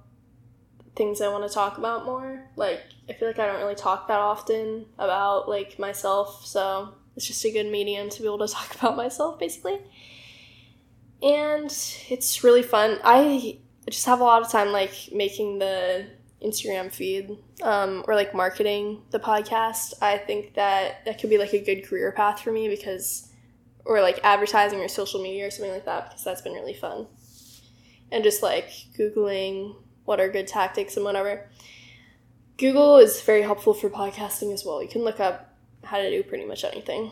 things 0.97 1.21
I 1.21 1.29
want 1.29 1.47
to 1.47 1.53
talk 1.53 1.77
about 1.77 2.07
more. 2.07 2.49
Like 2.57 2.81
I 3.09 3.15
feel 3.15 3.29
like 3.29 3.39
I 3.39 3.47
don't 3.47 3.61
really 3.61 3.75
talk 3.75 4.09
that 4.09 4.21
often 4.21 4.87
about 4.99 5.49
like 5.49 5.79
myself, 5.79 6.47
so 6.47 6.95
it's 7.17 7.27
just 7.27 7.45
a 7.45 7.51
good 7.51 7.67
medium 7.67 8.09
to 8.11 8.21
be 8.21 8.27
able 8.27 8.47
to 8.47 8.49
talk 8.53 8.75
about 8.75 8.97
myself, 8.97 9.39
basically. 9.39 9.79
And 11.23 11.71
it's 12.09 12.43
really 12.43 12.63
fun. 12.63 12.99
I 13.05 13.59
just 13.89 14.07
have 14.07 14.21
a 14.21 14.25
lot 14.25 14.43
of 14.43 14.51
time, 14.51 14.73
like, 14.73 15.11
making 15.13 15.61
the 15.61 16.07
Instagram 16.43 16.93
feed 16.93 17.39
um, 17.63 18.05
or 18.07 18.15
like 18.15 18.35
marketing 18.35 19.03
the 19.11 19.21
podcast. 19.21 19.95
I 20.03 20.19
think 20.19 20.55
that 20.55 21.05
that 21.05 21.21
could 21.21 21.31
be 21.31 21.39
like 21.39 21.53
a 21.53 21.63
good 21.63 21.87
career 21.87 22.13
path 22.13 22.41
for 22.41 22.51
me 22.51 22.69
because, 22.69 23.29
or 23.85 24.01
like 24.01 24.21
advertising 24.25 24.81
or 24.81 24.89
social 24.89 25.23
media 25.23 25.47
or 25.47 25.51
something 25.51 25.73
like 25.73 25.85
that 25.85 26.09
because 26.09 26.25
that's 26.25 26.43
been 26.43 26.55
really 26.55 26.75
fun. 26.75 27.07
And 28.11 28.25
just 28.25 28.43
like 28.43 28.71
Googling 28.99 29.77
what 30.05 30.21
are 30.21 30.29
good 30.29 30.49
tactics 30.49 30.97
and 30.97 31.05
whatever. 31.05 31.49
Google 32.59 32.99
is 32.99 33.21
very 33.21 33.43
helpful 33.43 33.75
for 33.75 33.91
podcasting 33.91 34.53
as 34.53 34.65
well. 34.65 34.83
You 34.83 34.89
can 34.89 35.03
look 35.03 35.21
up 35.21 35.55
how 35.85 35.99
to 35.99 36.11
do 36.11 36.23
pretty 36.23 36.45
much 36.45 36.65
anything. 36.65 37.11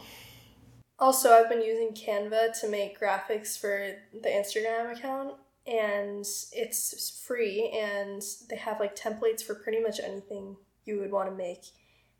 Also, 0.98 1.33
I've 1.33 1.48
been 1.48 1.62
using 1.62 1.94
Canva 1.94 2.61
to 2.61 2.68
make 2.68 3.00
graphics 3.00 3.59
for 3.59 3.94
the 4.12 4.29
Instagram 4.29 4.96
account, 4.96 5.35
and 5.66 6.24
it's 6.53 7.22
free, 7.26 7.70
and 7.74 8.22
they 8.50 8.57
have 8.57 8.81
like 8.81 8.94
templates 8.94 9.42
for 9.42 9.55
pretty 9.55 9.81
much 9.81 9.98
anything 9.98 10.57
you 10.85 10.98
would 10.98 11.11
want 11.11 11.31
to 11.31 11.35
make. 11.35 11.64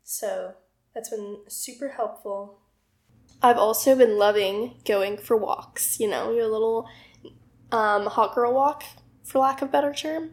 So 0.03 0.55
that's 0.95 1.09
been 1.09 1.41
super 1.47 1.89
helpful. 1.89 2.59
I've 3.41 3.57
also 3.57 3.95
been 3.95 4.17
loving 4.17 4.75
going 4.85 5.17
for 5.17 5.37
walks, 5.37 5.99
you 5.99 6.09
know, 6.09 6.31
your 6.31 6.47
little 6.47 6.87
um, 7.71 8.07
hot 8.07 8.35
girl 8.35 8.53
walk, 8.53 8.83
for 9.23 9.39
lack 9.39 9.61
of 9.61 9.71
better 9.71 9.93
term. 9.93 10.31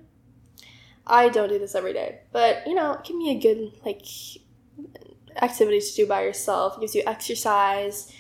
I 1.09 1.29
don't 1.29 1.49
do 1.49 1.59
this 1.59 1.75
every 1.75 1.93
day, 1.93 2.21
but 2.33 2.67
you 2.67 2.75
know, 2.75 3.01
give 3.05 3.17
me 3.17 3.31
a 3.31 3.41
good 3.41 3.73
like 3.85 4.03
activity 5.41 5.81
to 5.81 5.95
do 5.95 6.07
by 6.07 6.23
yourself. 6.23 6.77
It 6.77 6.81
gives 6.81 6.95
you 6.95 7.03
exercise, 7.07 8.13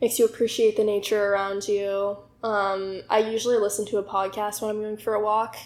makes 0.00 0.18
you 0.18 0.24
appreciate 0.24 0.76
the 0.76 0.84
nature 0.84 1.32
around 1.32 1.68
you. 1.68 2.16
Um, 2.42 3.02
I 3.08 3.18
usually 3.18 3.58
listen 3.58 3.86
to 3.86 3.98
a 3.98 4.02
podcast 4.02 4.60
when 4.60 4.70
I'm 4.70 4.80
going 4.80 4.96
for 4.96 5.14
a 5.14 5.20
walk. 5.20 5.56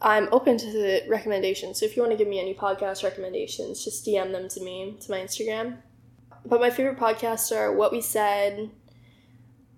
I'm 0.00 0.28
open 0.32 0.58
to 0.58 0.66
the 0.66 1.02
recommendations. 1.08 1.80
So 1.80 1.86
if 1.86 1.96
you 1.96 2.02
want 2.02 2.12
to 2.12 2.18
give 2.18 2.28
me 2.28 2.40
any 2.40 2.54
podcast 2.54 3.02
recommendations, 3.02 3.82
just 3.84 4.06
DM 4.06 4.32
them 4.32 4.48
to 4.50 4.60
me 4.60 4.96
to 5.00 5.10
my 5.10 5.18
Instagram. 5.18 5.78
But 6.44 6.60
my 6.60 6.70
favorite 6.70 6.98
podcasts 6.98 7.56
are 7.56 7.72
What 7.72 7.90
We 7.90 8.02
Said, 8.02 8.70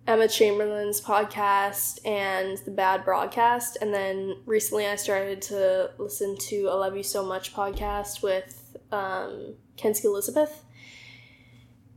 Emma 0.07 0.29
Chamberlain's 0.29 1.01
podcast, 1.01 1.99
and 2.07 2.59
The 2.59 2.71
Bad 2.71 3.05
Broadcast. 3.05 3.79
And 3.81 3.93
then 3.93 4.37
recently 4.47 4.87
I 4.87 4.95
started 4.97 5.43
to 5.43 5.91
listen 5.99 6.37
to 6.39 6.69
I 6.69 6.75
Love 6.75 6.97
You 6.97 7.03
So 7.03 7.25
Much 7.25 7.53
podcast 7.53 8.23
with 8.23 8.77
um, 8.93 9.55
Kenzie 9.77 10.07
Elizabeth. 10.07 10.63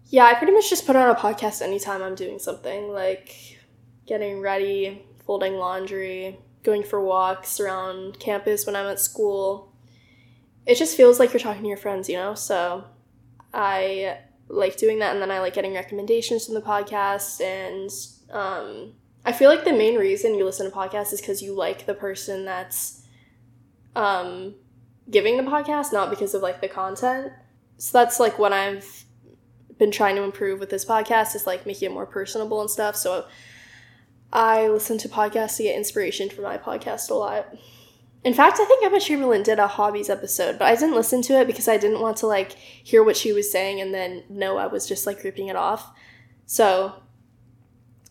Yeah, 0.08 0.26
I 0.26 0.34
pretty 0.34 0.54
much 0.54 0.70
just 0.70 0.88
put 0.88 0.96
on 0.96 1.10
a 1.10 1.16
podcast 1.16 1.62
anytime 1.62 2.02
I'm 2.02 2.16
doing 2.16 2.40
something, 2.40 2.90
like 2.90 3.60
getting 4.08 4.42
ready, 4.42 5.06
folding 5.28 5.54
laundry, 5.54 6.40
going 6.64 6.82
for 6.82 7.00
walks 7.00 7.60
around 7.60 8.20
campus 8.20 8.66
when 8.66 8.76
I'm 8.76 8.88
at 8.88 9.00
school. 9.00 9.72
It 10.66 10.76
just 10.76 10.98
feels 10.98 11.20
like 11.20 11.32
you're 11.32 11.40
talking 11.40 11.62
to 11.62 11.68
your 11.68 11.78
friends, 11.78 12.10
you 12.10 12.16
know? 12.16 12.34
So 12.34 12.86
I 13.54 14.18
like 14.50 14.76
doing 14.78 15.00
that, 15.00 15.14
and 15.14 15.22
then 15.22 15.32
I 15.32 15.40
like 15.40 15.54
getting 15.54 15.74
recommendations 15.74 16.46
from 16.46 16.56
the 16.56 16.62
podcast. 16.62 17.40
And 17.42 17.90
um, 18.32 18.94
I 19.24 19.32
feel 19.32 19.50
like 19.50 19.64
the 19.64 19.74
main 19.74 19.96
reason 19.96 20.36
you 20.36 20.44
listen 20.44 20.70
to 20.70 20.76
podcasts 20.76 21.14
is 21.14 21.22
because 21.22 21.42
you 21.42 21.54
like 21.54 21.86
the 21.86 21.94
person 21.94 22.46
that's 22.46 23.04
um, 23.96 24.56
giving 25.10 25.38
the 25.38 25.44
podcast, 25.44 25.94
not 25.94 26.10
because 26.10 26.34
of 26.34 26.42
like 26.42 26.62
the 26.62 26.68
content 26.68 27.32
so 27.80 27.98
that's 27.98 28.20
like 28.20 28.38
what 28.38 28.52
I've 28.52 29.06
been 29.78 29.90
trying 29.90 30.18
to 30.18 30.24
improve 30.24 30.60
with 30.60 30.70
this 30.70 30.84
podcast 30.84 31.34
is 31.34 31.48
like 31.48 31.66
making 31.66 31.90
it 31.90 31.94
more 31.94 32.06
personable 32.06 32.60
and 32.60 32.70
stuff. 32.70 32.98
So 32.98 33.26
I 34.34 34.68
listen 34.68 34.98
to 35.00 35.10
podcasts 35.10 35.56
to 35.58 35.64
get 35.64 35.78
inspiration 35.78 36.30
for 36.30 36.42
my 36.42 36.58
podcast 36.58 37.10
a 37.10 37.14
lot. 37.14 37.56
In 38.24 38.34
fact, 38.34 38.60
I 38.60 38.66
think 38.66 38.84
Emma 38.84 39.00
Chamberlain 39.00 39.44
did 39.44 39.60
a 39.60 39.68
hobbies 39.68 40.10
episode, 40.10 40.60
but 40.60 40.68
I 40.68 40.76
didn't 40.76 40.96
listen 40.96 41.22
to 41.24 41.40
it 41.40 41.48
because 41.48 41.70
I 41.70 41.78
didn't 41.78 42.02
want 42.02 42.18
to 42.18 42.28
like 42.28 42.52
hear 42.52 43.04
what 43.04 43.16
she 43.16 43.32
was 43.32 43.52
saying 43.52 43.80
and 43.80 43.94
then 43.94 44.24
know 44.30 44.58
I 44.58 44.68
was 44.68 44.88
just 44.88 45.08
like 45.08 45.24
ripping 45.24 45.48
it 45.48 45.56
off. 45.56 45.92
So 46.46 47.02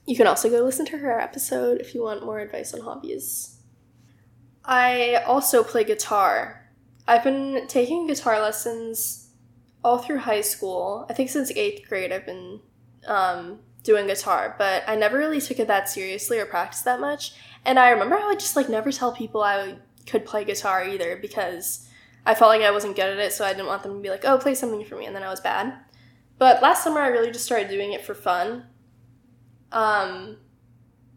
you 0.07 0.17
can 0.17 0.27
also 0.27 0.49
go 0.49 0.61
listen 0.61 0.87
to 0.87 0.99
her 0.99 1.21
episode 1.21 1.81
if 1.81 1.95
you 1.95 2.03
want 2.03 2.25
more 2.25 2.39
advice 2.39 2.73
on 2.73 2.81
hobbies. 2.81 3.59
I 4.65 5.23
also 5.27 5.63
play 5.63 5.85
guitar. 5.85 6.71
I've 7.07 7.25
been 7.25 7.67
taking 7.69 8.07
guitar 8.07 8.41
lessons 8.41 9.29
all 9.85 9.99
through 9.99 10.19
high 10.19 10.41
school. 10.41 11.07
I 11.11 11.13
think 11.13 11.29
since 11.29 11.51
eighth 11.51 11.87
grade, 11.87 12.13
I've 12.13 12.27
been 12.27 12.61
um, 13.07 13.61
doing 13.83 14.07
guitar, 14.07 14.55
but 14.59 14.85
I 14.87 14.97
never 14.97 15.19
really 15.19 15.41
took 15.41 15.59
it 15.59 15.69
that 15.69 15.89
seriously 15.89 16.39
or 16.39 16.47
practiced 16.47 16.85
that 16.87 17.01
much. 17.01 17.33
And 17.65 17.79
I 17.79 17.91
remember 17.91 18.17
I 18.17 18.27
would 18.27 18.41
just 18.41 18.57
like 18.57 18.69
never 18.69 18.91
tell 18.91 19.13
people 19.13 19.43
I 19.43 19.77
could 20.09 20.25
play 20.25 20.45
guitar 20.45 20.85
either 20.85 21.17
because 21.17 21.87
I 22.27 22.35
felt 22.35 22.49
like 22.49 22.63
I 22.63 22.71
wasn't 22.71 22.97
good 22.97 23.11
at 23.11 23.19
it, 23.19 23.33
so 23.33 23.45
I 23.45 23.53
didn't 23.53 23.67
want 23.67 23.83
them 23.83 23.95
to 23.95 24.01
be 24.01 24.11
like, 24.11 24.25
oh, 24.25 24.39
play 24.39 24.55
something 24.55 24.85
for 24.85 24.97
me, 24.97 25.07
and 25.07 25.15
then 25.15 25.23
I 25.23 25.29
was 25.29 25.41
bad. 25.41 25.75
But 26.39 26.63
last 26.63 26.85
summer, 26.85 27.01
I 27.01 27.09
really 27.09 27.31
just 27.31 27.45
started 27.45 27.69
doing 27.69 27.93
it 27.93 28.05
for 28.05 28.15
fun. 28.15 28.67
Um, 29.73 30.37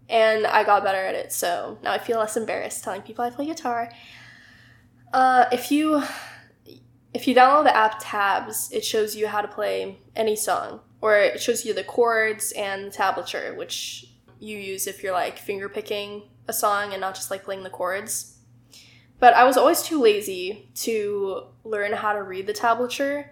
and 0.09 0.45
I 0.45 0.63
got 0.63 0.83
better 0.83 1.03
at 1.03 1.15
it, 1.15 1.31
so 1.31 1.79
now 1.83 1.91
I 1.91 1.97
feel 1.97 2.19
less 2.19 2.37
embarrassed 2.37 2.83
telling 2.83 3.01
people 3.01 3.23
I 3.23 3.29
play 3.29 3.45
guitar. 3.45 3.91
Uh, 5.13 5.45
if 5.51 5.71
you 5.71 6.03
if 7.13 7.27
you 7.27 7.35
download 7.35 7.65
the 7.65 7.75
app 7.75 7.97
Tabs, 7.99 8.71
it 8.71 8.85
shows 8.85 9.15
you 9.15 9.27
how 9.27 9.41
to 9.41 9.47
play 9.47 9.97
any 10.15 10.35
song, 10.35 10.79
or 11.01 11.17
it 11.17 11.41
shows 11.41 11.65
you 11.65 11.73
the 11.73 11.83
chords 11.83 12.51
and 12.53 12.91
tablature, 12.91 13.55
which 13.55 14.05
you 14.39 14.57
use 14.57 14.87
if 14.87 15.03
you're 15.03 15.13
like 15.13 15.37
finger 15.37 15.67
picking 15.69 16.23
a 16.47 16.53
song 16.53 16.93
and 16.93 17.01
not 17.01 17.15
just 17.15 17.29
like 17.29 17.43
playing 17.43 17.63
the 17.63 17.69
chords. 17.69 18.30
But 19.21 19.35
I 19.35 19.43
was 19.43 19.55
always 19.55 19.83
too 19.83 20.01
lazy 20.01 20.71
to 20.77 21.43
learn 21.63 21.93
how 21.93 22.11
to 22.11 22.23
read 22.23 22.47
the 22.47 22.53
tablature 22.53 23.27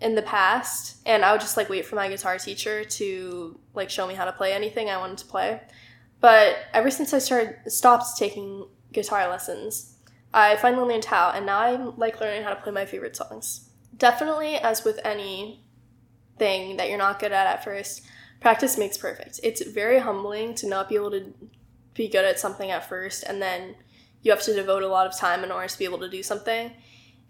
in 0.00 0.14
the 0.14 0.22
past, 0.22 0.98
and 1.04 1.24
I 1.24 1.32
would 1.32 1.40
just 1.40 1.56
like 1.56 1.68
wait 1.68 1.84
for 1.84 1.96
my 1.96 2.08
guitar 2.08 2.38
teacher 2.38 2.84
to 2.84 3.58
like 3.74 3.90
show 3.90 4.06
me 4.06 4.14
how 4.14 4.24
to 4.24 4.32
play 4.32 4.52
anything 4.52 4.88
I 4.88 4.98
wanted 4.98 5.18
to 5.18 5.26
play. 5.26 5.60
But 6.20 6.56
ever 6.72 6.92
since 6.92 7.12
I 7.12 7.18
started 7.18 7.56
stopped 7.66 8.16
taking 8.16 8.68
guitar 8.92 9.28
lessons, 9.28 9.96
I 10.32 10.54
finally 10.56 10.92
learned 10.92 11.06
how, 11.06 11.32
and 11.32 11.44
now 11.44 11.58
I'm 11.58 11.96
like 11.96 12.20
learning 12.20 12.44
how 12.44 12.50
to 12.50 12.62
play 12.62 12.70
my 12.70 12.86
favorite 12.86 13.16
songs. 13.16 13.68
Definitely, 13.96 14.54
as 14.54 14.84
with 14.84 15.00
any 15.04 15.64
thing 16.38 16.76
that 16.76 16.88
you're 16.88 16.98
not 16.98 17.18
good 17.18 17.32
at 17.32 17.48
at 17.48 17.64
first, 17.64 18.02
practice 18.40 18.78
makes 18.78 18.96
perfect. 18.96 19.40
It's 19.42 19.66
very 19.66 19.98
humbling 19.98 20.54
to 20.56 20.68
not 20.68 20.88
be 20.88 20.94
able 20.94 21.10
to 21.10 21.34
be 21.94 22.06
good 22.06 22.24
at 22.24 22.38
something 22.38 22.70
at 22.70 22.88
first, 22.88 23.24
and 23.24 23.42
then 23.42 23.74
you 24.26 24.32
have 24.32 24.42
to 24.42 24.52
devote 24.52 24.82
a 24.82 24.88
lot 24.88 25.06
of 25.06 25.16
time 25.16 25.44
in 25.44 25.52
order 25.52 25.68
to 25.68 25.78
be 25.78 25.84
able 25.84 26.00
to 26.00 26.08
do 26.08 26.20
something. 26.20 26.72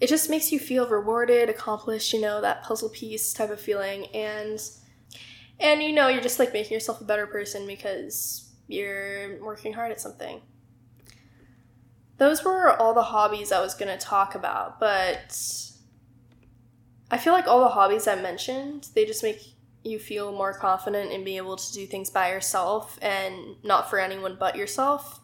It 0.01 0.09
just 0.09 0.31
makes 0.31 0.51
you 0.51 0.59
feel 0.59 0.89
rewarded, 0.89 1.51
accomplished, 1.51 2.15
you 2.15 2.23
know, 2.23 2.41
that 2.41 2.63
puzzle 2.63 2.89
piece 2.89 3.35
type 3.35 3.51
of 3.51 3.61
feeling, 3.61 4.07
and 4.15 4.59
and 5.61 5.83
you 5.83 5.93
know, 5.93 6.09
you're 6.09 6.23
just 6.23 6.39
like 6.39 6.55
making 6.55 6.73
yourself 6.73 7.03
a 7.03 7.05
better 7.05 7.27
person 7.27 7.67
because 7.67 8.51
you're 8.67 9.43
working 9.45 9.75
hard 9.75 9.93
at 9.93 10.01
something. 10.01 10.41
Those 12.17 12.43
were 12.43 12.71
all 12.71 12.95
the 12.95 13.03
hobbies 13.03 13.53
I 13.53 13.61
was 13.61 13.75
going 13.75 13.97
to 13.97 14.03
talk 14.03 14.35
about, 14.35 14.81
but 14.81 15.39
I 17.11 17.19
feel 17.19 17.35
like 17.35 17.47
all 17.47 17.61
the 17.61 17.69
hobbies 17.69 18.09
I 18.09 18.17
mentioned, 18.17 18.89
they 18.95 19.05
just 19.05 19.23
make 19.23 19.41
you 19.85 19.99
feel 19.99 20.33
more 20.33 20.55
confident 20.55 21.13
in 21.13 21.25
being 21.25 21.37
able 21.37 21.57
to 21.57 21.73
do 21.75 21.87
things 21.87 22.09
by 22.09 22.31
yourself 22.31 22.99
and 23.03 23.63
not 23.63 23.91
for 23.91 23.99
anyone 23.99 24.39
but 24.41 24.57
yourself. 24.57 25.21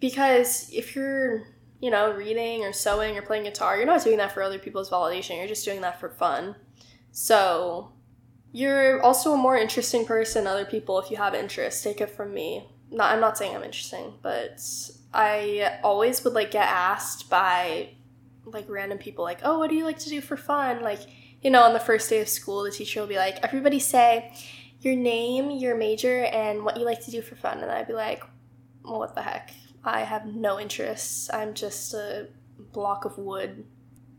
Because 0.00 0.70
if 0.72 0.94
you're, 0.96 1.46
you 1.80 1.90
know, 1.90 2.12
reading 2.12 2.64
or 2.64 2.72
sewing 2.72 3.16
or 3.16 3.22
playing 3.22 3.44
guitar, 3.44 3.76
you're 3.76 3.86
not 3.86 4.04
doing 4.04 4.18
that 4.18 4.32
for 4.32 4.42
other 4.42 4.58
people's 4.58 4.90
validation, 4.90 5.38
you're 5.38 5.48
just 5.48 5.64
doing 5.64 5.82
that 5.82 6.00
for 6.00 6.08
fun. 6.08 6.56
So, 7.12 7.92
you're 8.54 9.02
also 9.02 9.34
a 9.34 9.36
more 9.36 9.56
interesting 9.56 10.06
person 10.06 10.46
other 10.46 10.64
people 10.64 11.00
if 11.00 11.10
you 11.10 11.16
have 11.16 11.34
interest. 11.34 11.82
Take 11.82 12.00
it 12.00 12.08
from 12.08 12.32
me. 12.32 12.68
Not, 12.88 13.12
I'm 13.12 13.20
not 13.20 13.36
saying 13.36 13.54
I'm 13.54 13.64
interesting, 13.64 14.14
but 14.22 14.60
I 15.12 15.80
always 15.82 16.22
would 16.22 16.34
like 16.34 16.52
get 16.52 16.68
asked 16.68 17.28
by 17.28 17.90
like 18.44 18.68
random 18.68 18.98
people 18.98 19.24
like, 19.24 19.40
"Oh, 19.42 19.58
what 19.58 19.70
do 19.70 19.76
you 19.76 19.84
like 19.84 19.98
to 20.00 20.08
do 20.08 20.20
for 20.20 20.36
fun?" 20.36 20.82
Like, 20.82 21.00
you 21.42 21.50
know, 21.50 21.62
on 21.62 21.72
the 21.72 21.80
first 21.80 22.08
day 22.08 22.20
of 22.20 22.28
school, 22.28 22.62
the 22.62 22.70
teacher 22.70 23.00
will 23.00 23.08
be 23.08 23.16
like, 23.16 23.42
"Everybody 23.42 23.80
say 23.80 24.32
your 24.80 24.94
name, 24.94 25.50
your 25.50 25.76
major, 25.76 26.24
and 26.26 26.64
what 26.64 26.76
you 26.76 26.84
like 26.84 27.04
to 27.06 27.10
do 27.10 27.22
for 27.22 27.34
fun." 27.34 27.58
And 27.58 27.72
I'd 27.72 27.88
be 27.88 27.92
like, 27.92 28.22
well, 28.84 29.00
"What 29.00 29.16
the 29.16 29.22
heck? 29.22 29.52
I 29.84 30.00
have 30.00 30.26
no 30.26 30.58
interests. 30.58 31.30
I'm 31.32 31.54
just 31.54 31.94
a 31.94 32.28
block 32.72 33.04
of 33.04 33.18
wood." 33.18 33.66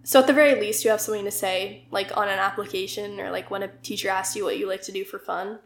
So 0.04 0.20
at 0.20 0.28
the 0.28 0.34
very 0.34 0.60
least, 0.60 0.86
you 0.86 0.92
have 0.92 1.02
something 1.02 1.26
to 1.26 1.32
say, 1.32 1.88
like 1.90 2.16
on 2.16 2.28
an 2.28 2.38
application 2.38 3.20
or 3.20 3.32
like 3.32 3.50
when 3.50 3.64
a 3.64 3.68
teacher 3.82 4.08
asks 4.08 4.36
you 4.36 4.44
what 4.44 4.60
you 4.60 4.68
like 4.68 4.84
to 4.84 4.92
do 4.92 5.04
for 5.04 5.18
fun. 5.18 5.60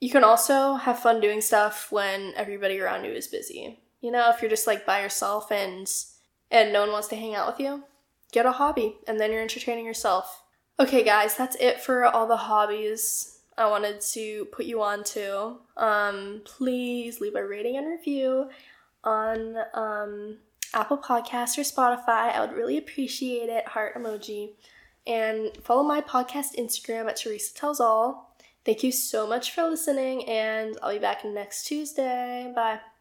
You 0.00 0.10
can 0.10 0.22
also 0.22 0.74
have 0.74 0.98
fun 0.98 1.20
doing 1.20 1.40
stuff 1.40 1.90
when 1.90 2.34
everybody 2.36 2.78
around 2.78 3.06
you 3.06 3.12
is 3.12 3.26
busy. 3.26 3.80
You 4.02 4.10
know, 4.10 4.28
if 4.28 4.42
you're 4.42 4.50
just 4.50 4.66
like 4.66 4.84
by 4.84 5.00
yourself 5.00 5.50
and 5.50 5.90
and 6.50 6.74
no 6.74 6.82
one 6.82 6.92
wants 6.92 7.08
to 7.08 7.16
hang 7.16 7.34
out 7.34 7.46
with 7.46 7.58
you, 7.58 7.84
get 8.32 8.44
a 8.44 8.52
hobby 8.52 8.96
and 9.08 9.18
then 9.18 9.32
you're 9.32 9.40
entertaining 9.40 9.86
yourself. 9.86 10.42
Okay, 10.78 11.02
guys, 11.02 11.36
that's 11.36 11.56
it 11.56 11.80
for 11.80 12.04
all 12.04 12.26
the 12.26 12.36
hobbies 12.36 13.33
I 13.56 13.68
wanted 13.68 14.00
to 14.12 14.46
put 14.46 14.66
you 14.66 14.82
on 14.82 15.04
to. 15.04 15.56
Um, 15.76 16.42
please 16.44 17.20
leave 17.20 17.34
a 17.34 17.46
rating 17.46 17.76
and 17.76 17.86
review 17.86 18.48
on 19.04 19.56
um, 19.74 20.38
Apple 20.72 20.98
Podcast 20.98 21.56
or 21.58 21.62
Spotify. 21.62 22.34
I 22.34 22.40
would 22.40 22.56
really 22.56 22.78
appreciate 22.78 23.48
it. 23.48 23.68
Heart 23.68 23.94
emoji. 23.96 24.52
And 25.06 25.56
follow 25.62 25.82
my 25.82 26.00
podcast 26.00 26.56
Instagram 26.58 27.08
at 27.08 27.16
Teresa 27.16 27.54
Tells 27.54 27.80
All. 27.80 28.34
Thank 28.64 28.82
you 28.82 28.92
so 28.92 29.26
much 29.26 29.52
for 29.52 29.68
listening, 29.68 30.26
and 30.26 30.78
I'll 30.82 30.92
be 30.92 30.98
back 30.98 31.24
next 31.24 31.64
Tuesday. 31.64 32.50
Bye. 32.54 32.93